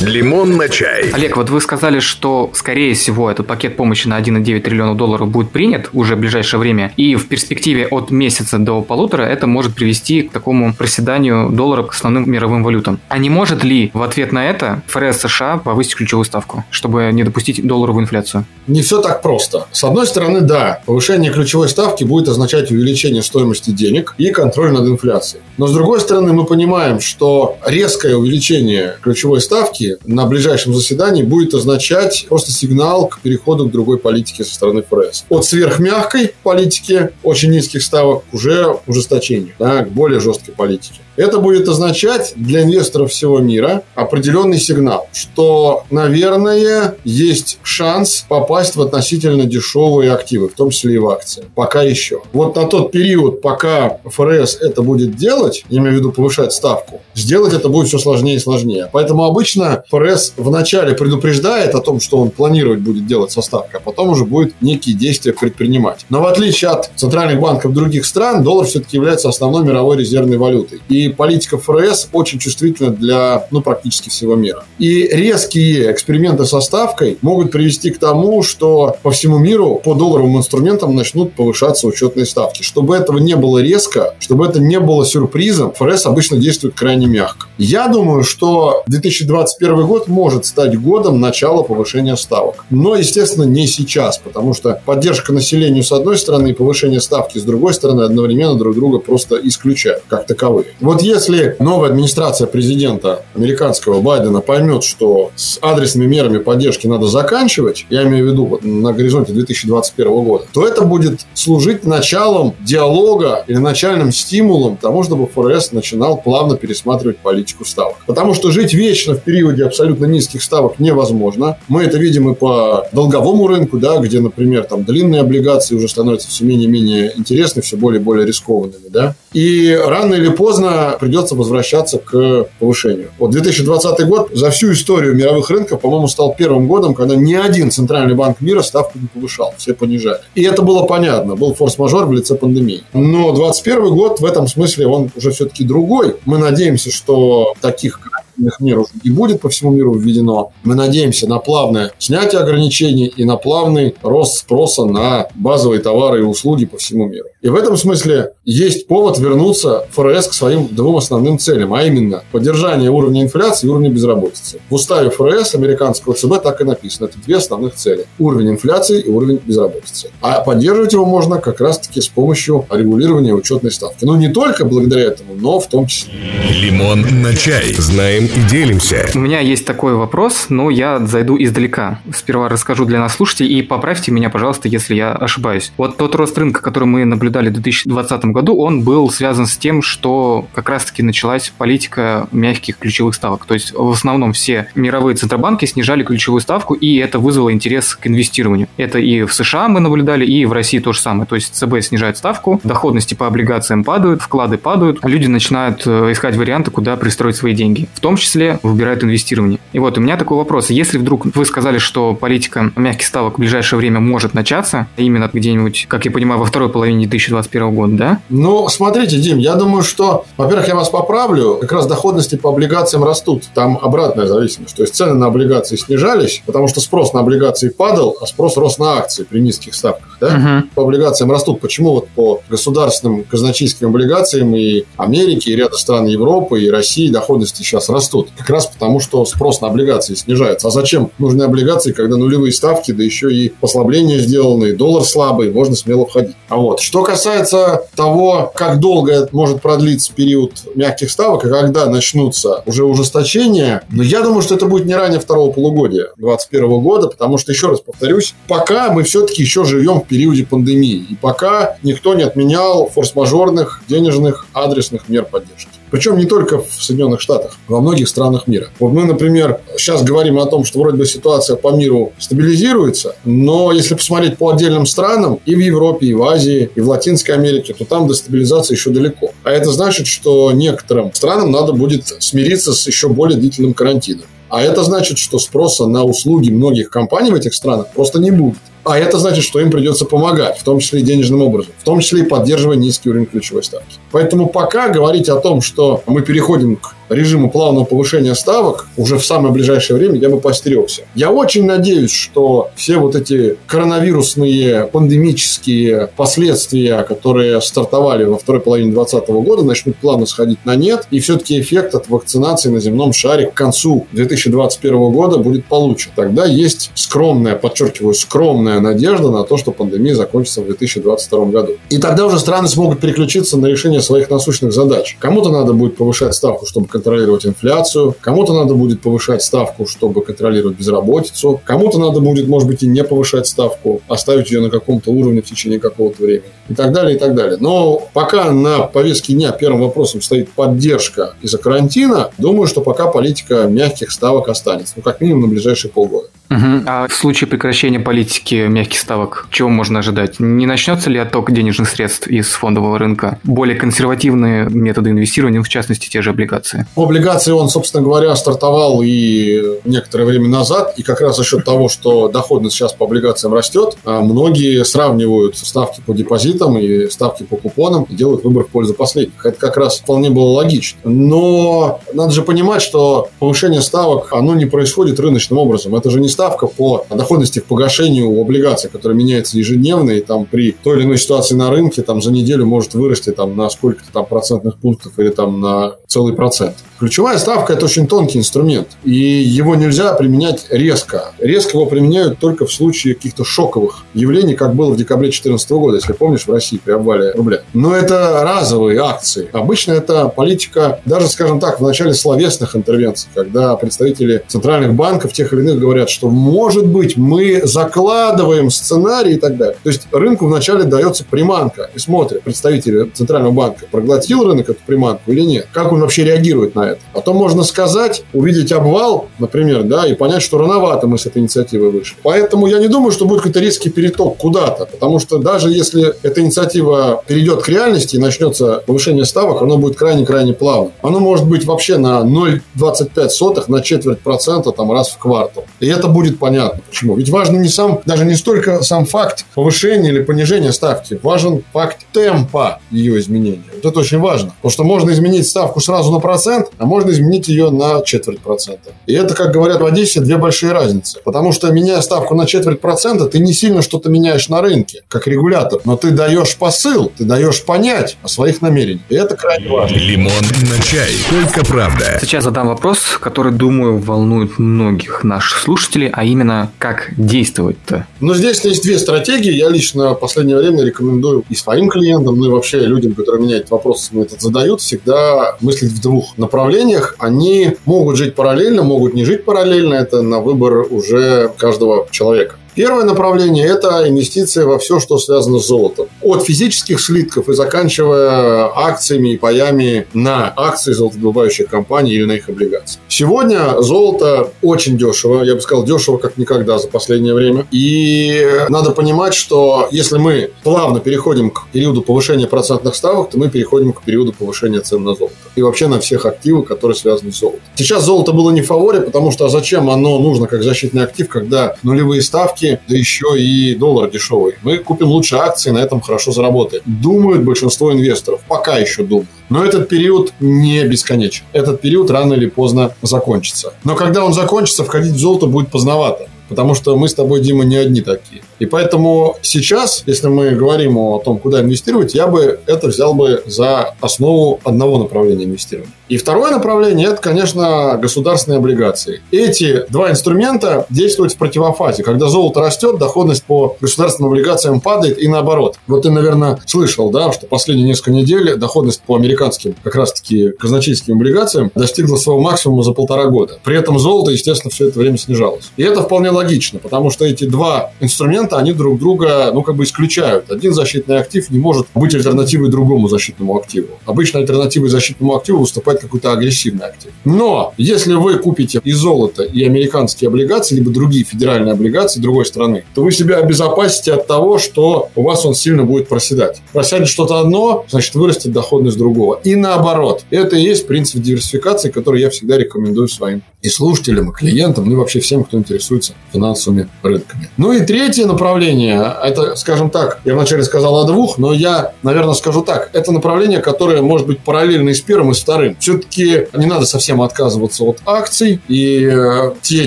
[0.00, 1.10] Лимон на чай.
[1.12, 5.50] Олег, вот вы сказали, что, скорее всего, этот пакет помощи на 1,9 триллиона долларов будет
[5.50, 10.22] принят уже в ближайшее время, и в перспективе от месяца до полутора это может привести
[10.22, 12.98] к такому проседанию доллара к основным мировым валютам.
[13.10, 17.22] А не может ли в ответ на это ФРС США повысить ключевую ставку, чтобы не
[17.22, 18.46] допустить долларовую инфляцию?
[18.68, 19.66] Не все так просто.
[19.70, 24.88] С одной стороны, да, повышение ключевой ставки будет означать увеличение стоимости денег и контроль над
[24.88, 25.42] инфляцией.
[25.58, 31.54] Но с другой стороны, мы понимаем, что резкое увеличение ключевой ставки на ближайшем заседании будет
[31.54, 35.24] означать просто сигнал к переходу к другой политике со стороны ФРС.
[35.28, 41.00] От сверхмягкой политики, очень низких ставок, уже ужесточению, да, к более жесткой политике.
[41.20, 48.80] Это будет означать для инвесторов всего мира определенный сигнал, что, наверное, есть шанс попасть в
[48.80, 51.44] относительно дешевые активы, в том числе и в акции.
[51.54, 52.22] Пока еще.
[52.32, 57.02] Вот на тот период, пока ФРС это будет делать, я имею в виду повышать ставку,
[57.14, 58.88] сделать это будет все сложнее и сложнее.
[58.90, 63.82] Поэтому обычно ФРС вначале предупреждает о том, что он планировать будет делать со ставкой, а
[63.82, 66.06] потом уже будет некие действия предпринимать.
[66.08, 70.80] Но в отличие от центральных банков других стран, доллар все-таки является основной мировой резервной валютой.
[70.88, 74.64] И политика ФРС очень чувствительна для ну, практически всего мира.
[74.78, 80.38] И резкие эксперименты со ставкой могут привести к тому, что по всему миру по долларовым
[80.38, 82.62] инструментам начнут повышаться учетные ставки.
[82.62, 87.46] Чтобы этого не было резко, чтобы это не было сюрпризом, ФРС обычно действует крайне мягко.
[87.58, 92.64] Я думаю, что 2021 год может стать годом начала повышения ставок.
[92.70, 97.42] Но, естественно, не сейчас, потому что поддержка населению с одной стороны и повышение ставки с
[97.42, 100.68] другой стороны одновременно друг друга просто исключают как таковые.
[100.90, 107.86] Вот если новая администрация президента американского Байдена поймет, что с адресными мерами поддержки надо заканчивать,
[107.90, 113.44] я имею в виду вот на горизонте 2021 года, то это будет служить началом диалога
[113.46, 117.98] или начальным стимулом тому, чтобы ФРС начинал плавно пересматривать политику ставок.
[118.08, 121.56] Потому что жить вечно в периоде абсолютно низких ставок невозможно.
[121.68, 126.26] Мы это видим и по долговому рынку, да, где, например, там длинные облигации уже становятся
[126.26, 128.88] все менее и менее интересны, все более и более рискованными.
[128.88, 129.14] Да?
[129.32, 133.10] И рано или поздно придется возвращаться к повышению.
[133.18, 137.70] Вот 2020 год за всю историю мировых рынков, по-моему, стал первым годом, когда ни один
[137.70, 140.20] центральный банк мира ставку не повышал, все понижали.
[140.34, 142.82] И это было понятно, был форс-мажор в лице пандемии.
[142.92, 146.16] Но 2021 год в этом смысле он уже все-таки другой.
[146.24, 148.00] Мы надеемся, что таких
[148.40, 150.52] карантинных мер уже будет по всему миру введено.
[150.64, 156.22] Мы надеемся на плавное снятие ограничений и на плавный рост спроса на базовые товары и
[156.22, 157.28] услуги по всему миру.
[157.42, 162.22] И в этом смысле есть повод вернуться ФРС к своим двум основным целям, а именно
[162.32, 164.60] поддержание уровня инфляции и уровня безработицы.
[164.68, 167.06] В уставе ФРС американского ЦБ так и написано.
[167.06, 168.06] Это две основных цели.
[168.18, 170.10] Уровень инфляции и уровень безработицы.
[170.20, 174.04] А поддерживать его можно как раз-таки с помощью регулирования учетной ставки.
[174.04, 176.12] Ну, не только благодаря этому, но в том числе.
[176.50, 177.74] Лимон на чай.
[177.78, 179.06] Знаем делимся.
[179.14, 182.00] У меня есть такой вопрос, но я зайду издалека.
[182.12, 185.72] Сперва расскажу для нас слушателей и поправьте меня, пожалуйста, если я ошибаюсь.
[185.76, 189.82] Вот тот рост рынка, который мы наблюдали в 2020 году, он был связан с тем,
[189.82, 193.46] что как раз-таки началась политика мягких ключевых ставок.
[193.46, 198.06] То есть в основном все мировые центробанки снижали ключевую ставку, и это вызвало интерес к
[198.06, 198.68] инвестированию.
[198.76, 201.26] Это и в США мы наблюдали, и в России то же самое.
[201.26, 206.36] То есть ЦБ снижает ставку, доходности по облигациям падают, вклады падают, люди начинают э, искать
[206.36, 207.88] варианты, куда пристроить свои деньги.
[207.94, 209.58] В том числе выбирают инвестирование.
[209.72, 210.70] И вот у меня такой вопрос.
[210.70, 215.86] Если вдруг вы сказали, что политика мягких ставок в ближайшее время может начаться, именно где-нибудь,
[215.88, 218.20] как я понимаю, во второй половине 2021 года, да?
[218.28, 223.04] Ну, смотрите, Дим, я думаю, что, во-первых, я вас поправлю, как раз доходности по облигациям
[223.04, 223.44] растут.
[223.54, 224.76] Там обратная зависимость.
[224.76, 228.78] То есть цены на облигации снижались, потому что спрос на облигации падал, а спрос рос
[228.78, 230.18] на акции при низких ставках.
[230.20, 230.26] Да?
[230.28, 230.68] Угу.
[230.74, 231.60] По облигациям растут.
[231.60, 237.62] Почему вот по государственным казначейским облигациям и Америки, и ряда стран Европы, и России доходности
[237.62, 237.99] сейчас растут?
[238.36, 240.68] Как раз потому, что спрос на облигации снижается.
[240.68, 245.74] А зачем нужны облигации, когда нулевые ставки, да еще и послабления сделаны, доллар слабый, можно
[245.74, 246.36] смело входить.
[246.48, 252.62] А вот, что касается того, как долго может продлиться период мягких ставок, и когда начнутся
[252.66, 257.38] уже ужесточения, но я думаю, что это будет не ранее второго полугодия 2021 года, потому
[257.38, 262.14] что, еще раз повторюсь, пока мы все-таки еще живем в периоде пандемии, и пока никто
[262.14, 265.79] не отменял форс-мажорных денежных адресных мер поддержки.
[265.90, 268.68] Причем не только в Соединенных Штатах, во многих странах мира.
[268.78, 273.72] Вот мы, например, сейчас говорим о том, что вроде бы ситуация по миру стабилизируется, но
[273.72, 277.74] если посмотреть по отдельным странам, и в Европе, и в Азии, и в Латинской Америке,
[277.74, 279.32] то там до стабилизации еще далеко.
[279.42, 284.24] А это значит, что некоторым странам надо будет смириться с еще более длительным карантином.
[284.48, 288.58] А это значит, что спроса на услуги многих компаний в этих странах просто не будет.
[288.84, 292.00] А это значит, что им придется помогать, в том числе и денежным образом, в том
[292.00, 293.96] числе и поддерживая низкий уровень ключевой ставки.
[294.10, 299.24] Поэтому пока говорить о том, что мы переходим к режиму плавного повышения ставок уже в
[299.24, 301.02] самое ближайшее время, я бы постерегся.
[301.14, 308.92] Я очень надеюсь, что все вот эти коронавирусные пандемические последствия, которые стартовали во второй половине
[308.92, 313.46] 2020 года, начнут плавно сходить на нет, и все-таки эффект от вакцинации на земном шаре
[313.46, 316.12] к концу 2021 года будет получен.
[316.14, 321.72] Тогда есть скромная, подчеркиваю, скромная надежда на то, что пандемия закончится в 2022 году.
[321.88, 325.16] И тогда уже страны смогут переключиться на решение своих насущных задач.
[325.18, 330.76] Кому-то надо будет повышать ставку, чтобы контролировать инфляцию, кому-то надо будет повышать ставку, чтобы контролировать
[330.76, 335.42] безработицу, кому-то надо будет, может быть, и не повышать ставку, оставить ее на каком-то уровне
[335.42, 337.58] в течение какого-то времени и так далее, и так далее.
[337.60, 343.64] Но пока на повестке дня первым вопросом стоит поддержка из-за карантина, думаю, что пока политика
[343.64, 346.28] мягких ставок останется, ну, как минимум на ближайшие полгода.
[346.50, 346.82] Угу.
[346.86, 350.40] А в случае прекращения политики мягких ставок, чего можно ожидать?
[350.40, 353.38] Не начнется ли отток денежных средств из фондового рынка?
[353.44, 356.86] Более консервативные методы инвестирования, в частности, те же облигации?
[356.96, 361.88] Облигации он, собственно говоря, стартовал и некоторое время назад, и как раз за счет того,
[361.88, 367.56] что доходность сейчас по облигациям растет, а многие сравнивают ставки по депозитам и ставки по
[367.56, 369.44] купонам и делают выбор в пользу последних.
[369.44, 370.98] Это как раз вполне было логично.
[371.04, 375.94] Но надо же понимать, что повышение ставок, оно не происходит рыночным образом.
[375.94, 380.72] Это же не ставка по доходности к погашению облигаций, которая меняется ежедневно, и там при
[380.72, 384.26] той или иной ситуации на рынке там за неделю может вырасти там на сколько-то там
[384.26, 386.74] процентных пунктов или там на целый процент.
[386.98, 391.32] Ключевая ставка– это очень тонкий инструмент, и его нельзя применять резко.
[391.38, 395.96] Резко его применяют только в случае каких-то шоковых явлений, как было в декабре 2014 года,
[395.96, 397.62] если помнишь, в России при обвале рубля.
[397.72, 399.48] Но это разовые акции.
[399.52, 405.54] Обычно это политика, даже, скажем так, в начале словесных интервенций, когда представители центральных банков тех
[405.54, 409.76] или иных говорят, что, может быть, мы закладываем сценарий и так далее.
[409.82, 415.30] То есть рынку вначале дается приманка, и смотрят представители центрального банка, проглотил рынок эту приманку
[415.30, 417.00] или нет, как он вообще реагирует на это.
[417.14, 421.38] А то можно сказать, увидеть обвал, например, да, и понять, что рановато мы с этой
[421.38, 422.16] инициативой вышли.
[422.22, 426.40] Поэтому я не думаю, что будет какой-то резкий переток куда-то, потому что даже если эта
[426.40, 430.92] инициатива перейдет к реальности и начнется повышение ставок, оно будет крайне-крайне плавно.
[431.02, 435.64] Оно может быть вообще на 0,25 на четверть процента там раз в квартал.
[435.80, 436.80] И это будет понятно.
[436.88, 437.16] Почему?
[437.16, 441.98] Ведь важно не сам, даже не столько сам факт повышения или понижения ставки, важен факт
[442.12, 443.62] темпа ее изменения.
[443.74, 444.54] Вот это очень важно.
[444.56, 448.90] Потому что можно изменить ставку сразу на процент, а можно изменить ее на четверть процента.
[449.06, 451.18] И это, как говорят в Одессе, две большие разницы.
[451.24, 455.26] Потому что, меняя ставку на четверть процента, ты не сильно что-то меняешь на рынке, как
[455.26, 455.80] регулятор.
[455.84, 459.02] Но ты даешь посыл, ты даешь понять о своих намерениях.
[459.08, 459.96] И это крайне важно.
[459.96, 460.30] Лимон
[460.70, 461.10] на чай.
[461.28, 462.18] Только правда.
[462.20, 468.06] Сейчас задам вопрос, который, думаю, волнует многих наших слушателей, а именно, как действовать-то?
[468.20, 469.52] Но здесь есть две стратегии.
[469.52, 473.56] Я лично в последнее время рекомендую и своим клиентам, ну и вообще людям, которые меня
[473.56, 477.16] этот вопрос этот задают, всегда мыслить в двух направлениях.
[477.18, 479.94] Они могут жить параллельно, могут не жить параллельно.
[479.94, 482.56] Это на выбор уже каждого человека.
[482.74, 486.06] Первое направление– это инвестиции во все, что связано с золотом.
[486.22, 492.48] От физических слитков и заканчивая акциями и паями на акции золотодобывающих компаний или на их
[492.48, 493.00] облигации.
[493.20, 497.66] Сегодня золото очень дешево, я бы сказал, дешево как никогда за последнее время.
[497.70, 503.50] И надо понимать, что если мы плавно переходим к периоду повышения процентных ставок, то мы
[503.50, 505.36] переходим к периоду повышения цен на золото.
[505.54, 507.60] И вообще на всех активы, которые связаны с золотом.
[507.74, 511.28] Сейчас золото было не в фаворе, потому что а зачем оно нужно как защитный актив,
[511.28, 514.54] когда нулевые ставки да еще и доллар дешевый.
[514.62, 516.82] Мы купим лучше акции, на этом хорошо заработаем.
[516.86, 519.28] Думают большинство инвесторов, пока еще думают.
[519.50, 521.44] Но этот период не бесконечен.
[521.52, 523.74] Этот период рано или поздно закончится.
[523.84, 526.28] Но когда он закончится, входить в золото будет поздновато.
[526.48, 528.42] Потому что мы с тобой, Дима, не одни такие.
[528.60, 533.42] И поэтому сейчас, если мы говорим о том, куда инвестировать, я бы это взял бы
[533.46, 535.92] за основу одного направления инвестирования.
[536.10, 539.22] И второе направление– это, конечно, государственные облигации.
[539.30, 542.02] Эти два инструмента действуют в противофазе.
[542.02, 545.76] Когда золото растет, доходность по государственным облигациям падает и наоборот.
[545.86, 551.14] Вот ты, наверное, слышал, да, что последние несколько недель доходность по американским, как раз-таки казначейским
[551.14, 553.60] облигациям достигла своего максимума за полтора года.
[553.62, 555.70] При этом золото, естественно, все это время снижалось.
[555.76, 559.76] И это вполне логично, потому что эти два инструмента инструмента, они друг друга, ну, как
[559.76, 560.50] бы исключают.
[560.50, 563.88] Один защитный актив не может быть альтернативой другому защитному активу.
[564.06, 567.12] Обычно альтернативой защитному активу выступает какой-то агрессивный актив.
[567.24, 572.84] Но если вы купите и золото, и американские облигации, либо другие федеральные облигации другой страны,
[572.94, 576.60] то вы себя обезопасите от того, что у вас он сильно будет проседать.
[576.72, 579.40] Просядет что-то одно, значит, вырастет доходность другого.
[579.44, 580.24] И наоборот.
[580.30, 584.92] Это и есть принцип диверсификации, который я всегда рекомендую своим и слушателям, и клиентам, ну
[584.92, 587.50] и вообще всем, кто интересуется финансовыми рынками.
[587.56, 592.32] Ну и третье направление, это, скажем так, я вначале сказал о двух, но я, наверное,
[592.32, 595.76] скажу так, это направление, которое может быть параллельно и с первым, и с вторым.
[595.78, 599.86] Все-таки не надо совсем отказываться от акций, и э, те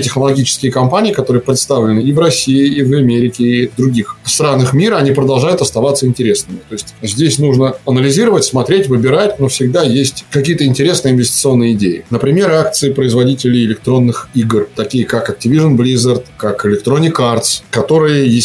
[0.00, 4.98] технологические компании, которые представлены и в России, и в Америке, и в других странах мира,
[4.98, 6.60] они продолжают оставаться интересными.
[6.68, 12.04] То есть здесь нужно анализировать, смотреть, выбирать, но всегда есть какие-то интересные инвестиционные идеи.
[12.10, 18.43] Например, акции производителей электронных игр, такие как Activision Blizzard, как Electronic Arts, которые, естественно,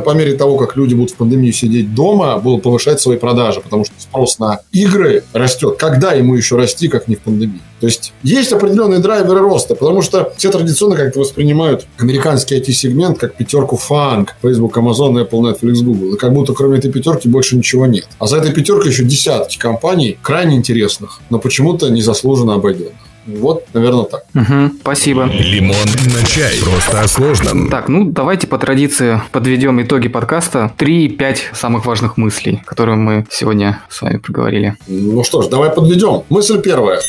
[0.00, 3.84] по мере того, как люди будут в пандемию сидеть дома, будут повышать свои продажи, потому
[3.84, 5.76] что спрос на игры растет.
[5.78, 7.60] Когда ему еще расти, как не в пандемии?
[7.80, 13.36] То есть есть определенные драйверы роста, потому что все традиционно как-то воспринимают американский IT-сегмент как
[13.36, 16.14] пятерку фанк, Facebook, Amazon, Apple, Netflix, Google.
[16.14, 18.08] И как будто кроме этой пятерки больше ничего нет.
[18.18, 22.94] А за этой пятеркой еще десятки компаний крайне интересных, но почему-то незаслуженно обойденных.
[23.26, 24.24] Вот, наверное, так.
[24.34, 25.24] Угу, спасибо.
[25.24, 25.76] Лимон
[26.14, 26.58] на чай.
[26.62, 27.68] Просто о сложном.
[27.68, 30.72] Так, ну давайте по традиции подведем итоги подкаста.
[30.76, 34.76] Три-пять самых важных мыслей, которые мы сегодня с вами проговорили.
[34.86, 36.22] Ну что ж, давай подведем.
[36.28, 37.00] Мысль первая.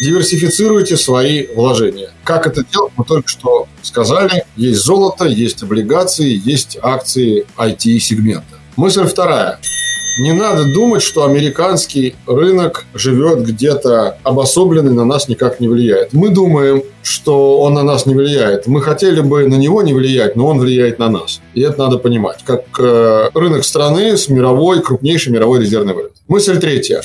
[0.00, 2.10] Диверсифицируйте свои вложения.
[2.24, 4.44] Как это делать, мы только что сказали.
[4.56, 8.58] Есть золото, есть облигации, есть акции IT-сегмента.
[8.76, 9.58] Мысль вторая.
[10.16, 16.12] Не надо думать, что американский рынок живет где-то обособленный, на нас никак не влияет.
[16.12, 18.68] Мы думаем, что он на нас не влияет.
[18.68, 21.40] Мы хотели бы на него не влиять, но он влияет на нас.
[21.54, 22.44] И это надо понимать.
[22.44, 26.16] Как э, рынок страны с мировой, крупнейшей мировой резервной валютой.
[26.28, 27.00] Мысль третья.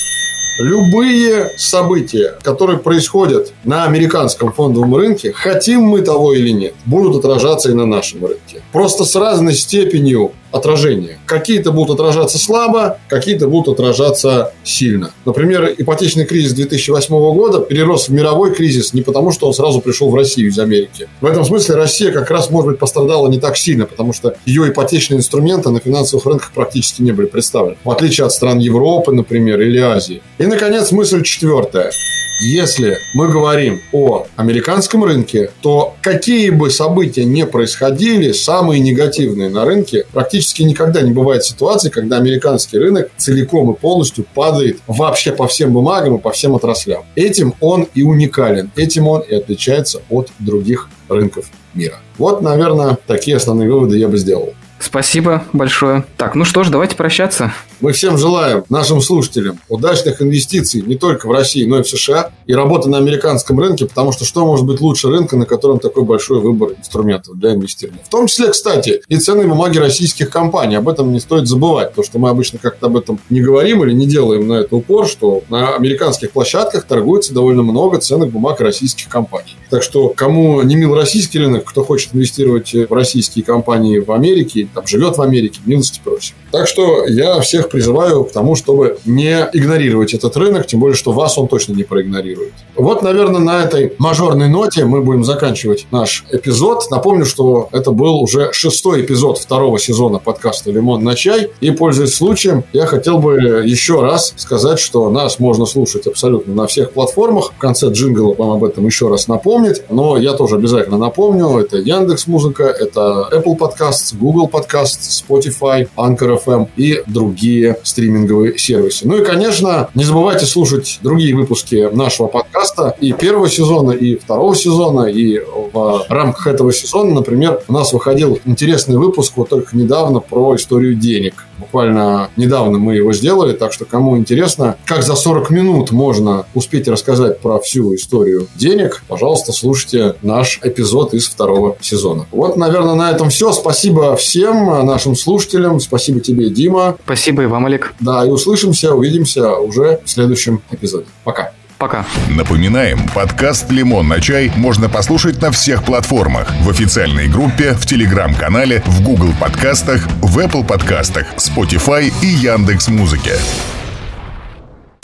[0.59, 7.71] Любые события, которые происходят на американском фондовом рынке, хотим мы того или нет, будут отражаться
[7.71, 8.61] и на нашем рынке.
[8.73, 11.19] Просто с разной степенью отражения.
[11.25, 15.11] Какие-то будут отражаться слабо, какие-то будут отражаться сильно.
[15.25, 20.09] Например, ипотечный кризис 2008 года перерос в мировой кризис не потому, что он сразу пришел
[20.09, 21.07] в Россию из Америки.
[21.21, 24.69] В этом смысле Россия как раз, может быть, пострадала не так сильно, потому что ее
[24.69, 27.77] ипотечные инструменты на финансовых рынках практически не были представлены.
[27.83, 30.21] В отличие от стран Европы, например, или Азии.
[30.37, 31.91] И, наконец, мысль четвертая.
[32.39, 39.65] Если мы говорим о американском рынке, то какие бы события ни происходили, самые негативные на
[39.65, 45.47] рынке, практически никогда не бывает ситуации, когда американский рынок целиком и полностью падает вообще по
[45.47, 47.03] всем бумагам и по всем отраслям.
[47.15, 51.99] Этим он и уникален, этим он и отличается от других рынков мира.
[52.17, 54.53] Вот, наверное, такие основные выводы я бы сделал.
[54.79, 56.05] Спасибо большое.
[56.17, 57.53] Так, ну что ж, давайте прощаться.
[57.81, 62.31] Мы всем желаем, нашим слушателям, удачных инвестиций не только в России, но и в США,
[62.45, 66.03] и работы на американском рынке, потому что что может быть лучше рынка, на котором такой
[66.03, 68.03] большой выбор инструментов для инвестирования.
[68.03, 70.75] В том числе, кстати, и ценные бумаги российских компаний.
[70.75, 73.93] Об этом не стоит забывать, потому что мы обычно как-то об этом не говорим или
[73.93, 79.09] не делаем на это упор, что на американских площадках торгуется довольно много ценных бумаг российских
[79.09, 79.55] компаний.
[79.69, 84.67] Так что, кому не мил российский рынок, кто хочет инвестировать в российские компании в Америке,
[84.73, 86.35] там живет в Америке, милости просим.
[86.51, 91.11] Так что я всех призываю к тому, чтобы не игнорировать этот рынок, тем более, что
[91.11, 92.53] вас он точно не проигнорирует.
[92.75, 96.89] Вот, наверное, на этой мажорной ноте мы будем заканчивать наш эпизод.
[96.89, 101.51] Напомню, что это был уже шестой эпизод второго сезона подкаста «Лимон на чай».
[101.61, 106.67] И, пользуясь случаем, я хотел бы еще раз сказать, что нас можно слушать абсолютно на
[106.67, 107.53] всех платформах.
[107.55, 109.83] В конце джингла вам об этом еще раз напомнить.
[109.89, 111.59] Но я тоже обязательно напомню.
[111.59, 119.07] Это Яндекс Музыка, это Apple Podcasts, Google Podcasts, Spotify, Anchor FM и другие стриминговые сервисы.
[119.07, 124.55] Ну и, конечно, не забывайте слушать другие выпуски нашего подкаста и первого сезона, и второго
[124.55, 125.39] сезона, и
[125.73, 130.95] в рамках этого сезона, например, у нас выходил интересный выпуск вот только недавно про историю
[130.95, 131.45] денег.
[131.59, 136.87] Буквально недавно мы его сделали, так что кому интересно, как за 40 минут можно успеть
[136.87, 142.25] рассказать про всю историю денег, пожалуйста, слушайте наш эпизод из второго сезона.
[142.31, 143.51] Вот, наверное, на этом все.
[143.51, 145.79] Спасибо всем нашим слушателям.
[145.79, 146.97] Спасибо тебе, Дима.
[147.03, 147.93] Спасибо и вам, Олег.
[147.99, 151.07] Да, и услышимся, увидимся уже в следующем эпизоде.
[151.23, 151.51] Пока.
[151.79, 152.05] Пока.
[152.27, 156.53] Напоминаем, подкаст «Лимон на чай» можно послушать на всех платформах.
[156.61, 163.31] В официальной группе, в Телеграм-канале, в Google подкастах, в Apple подкастах, Spotify и Яндекс.Музыке.
[163.31, 163.78] Музыке.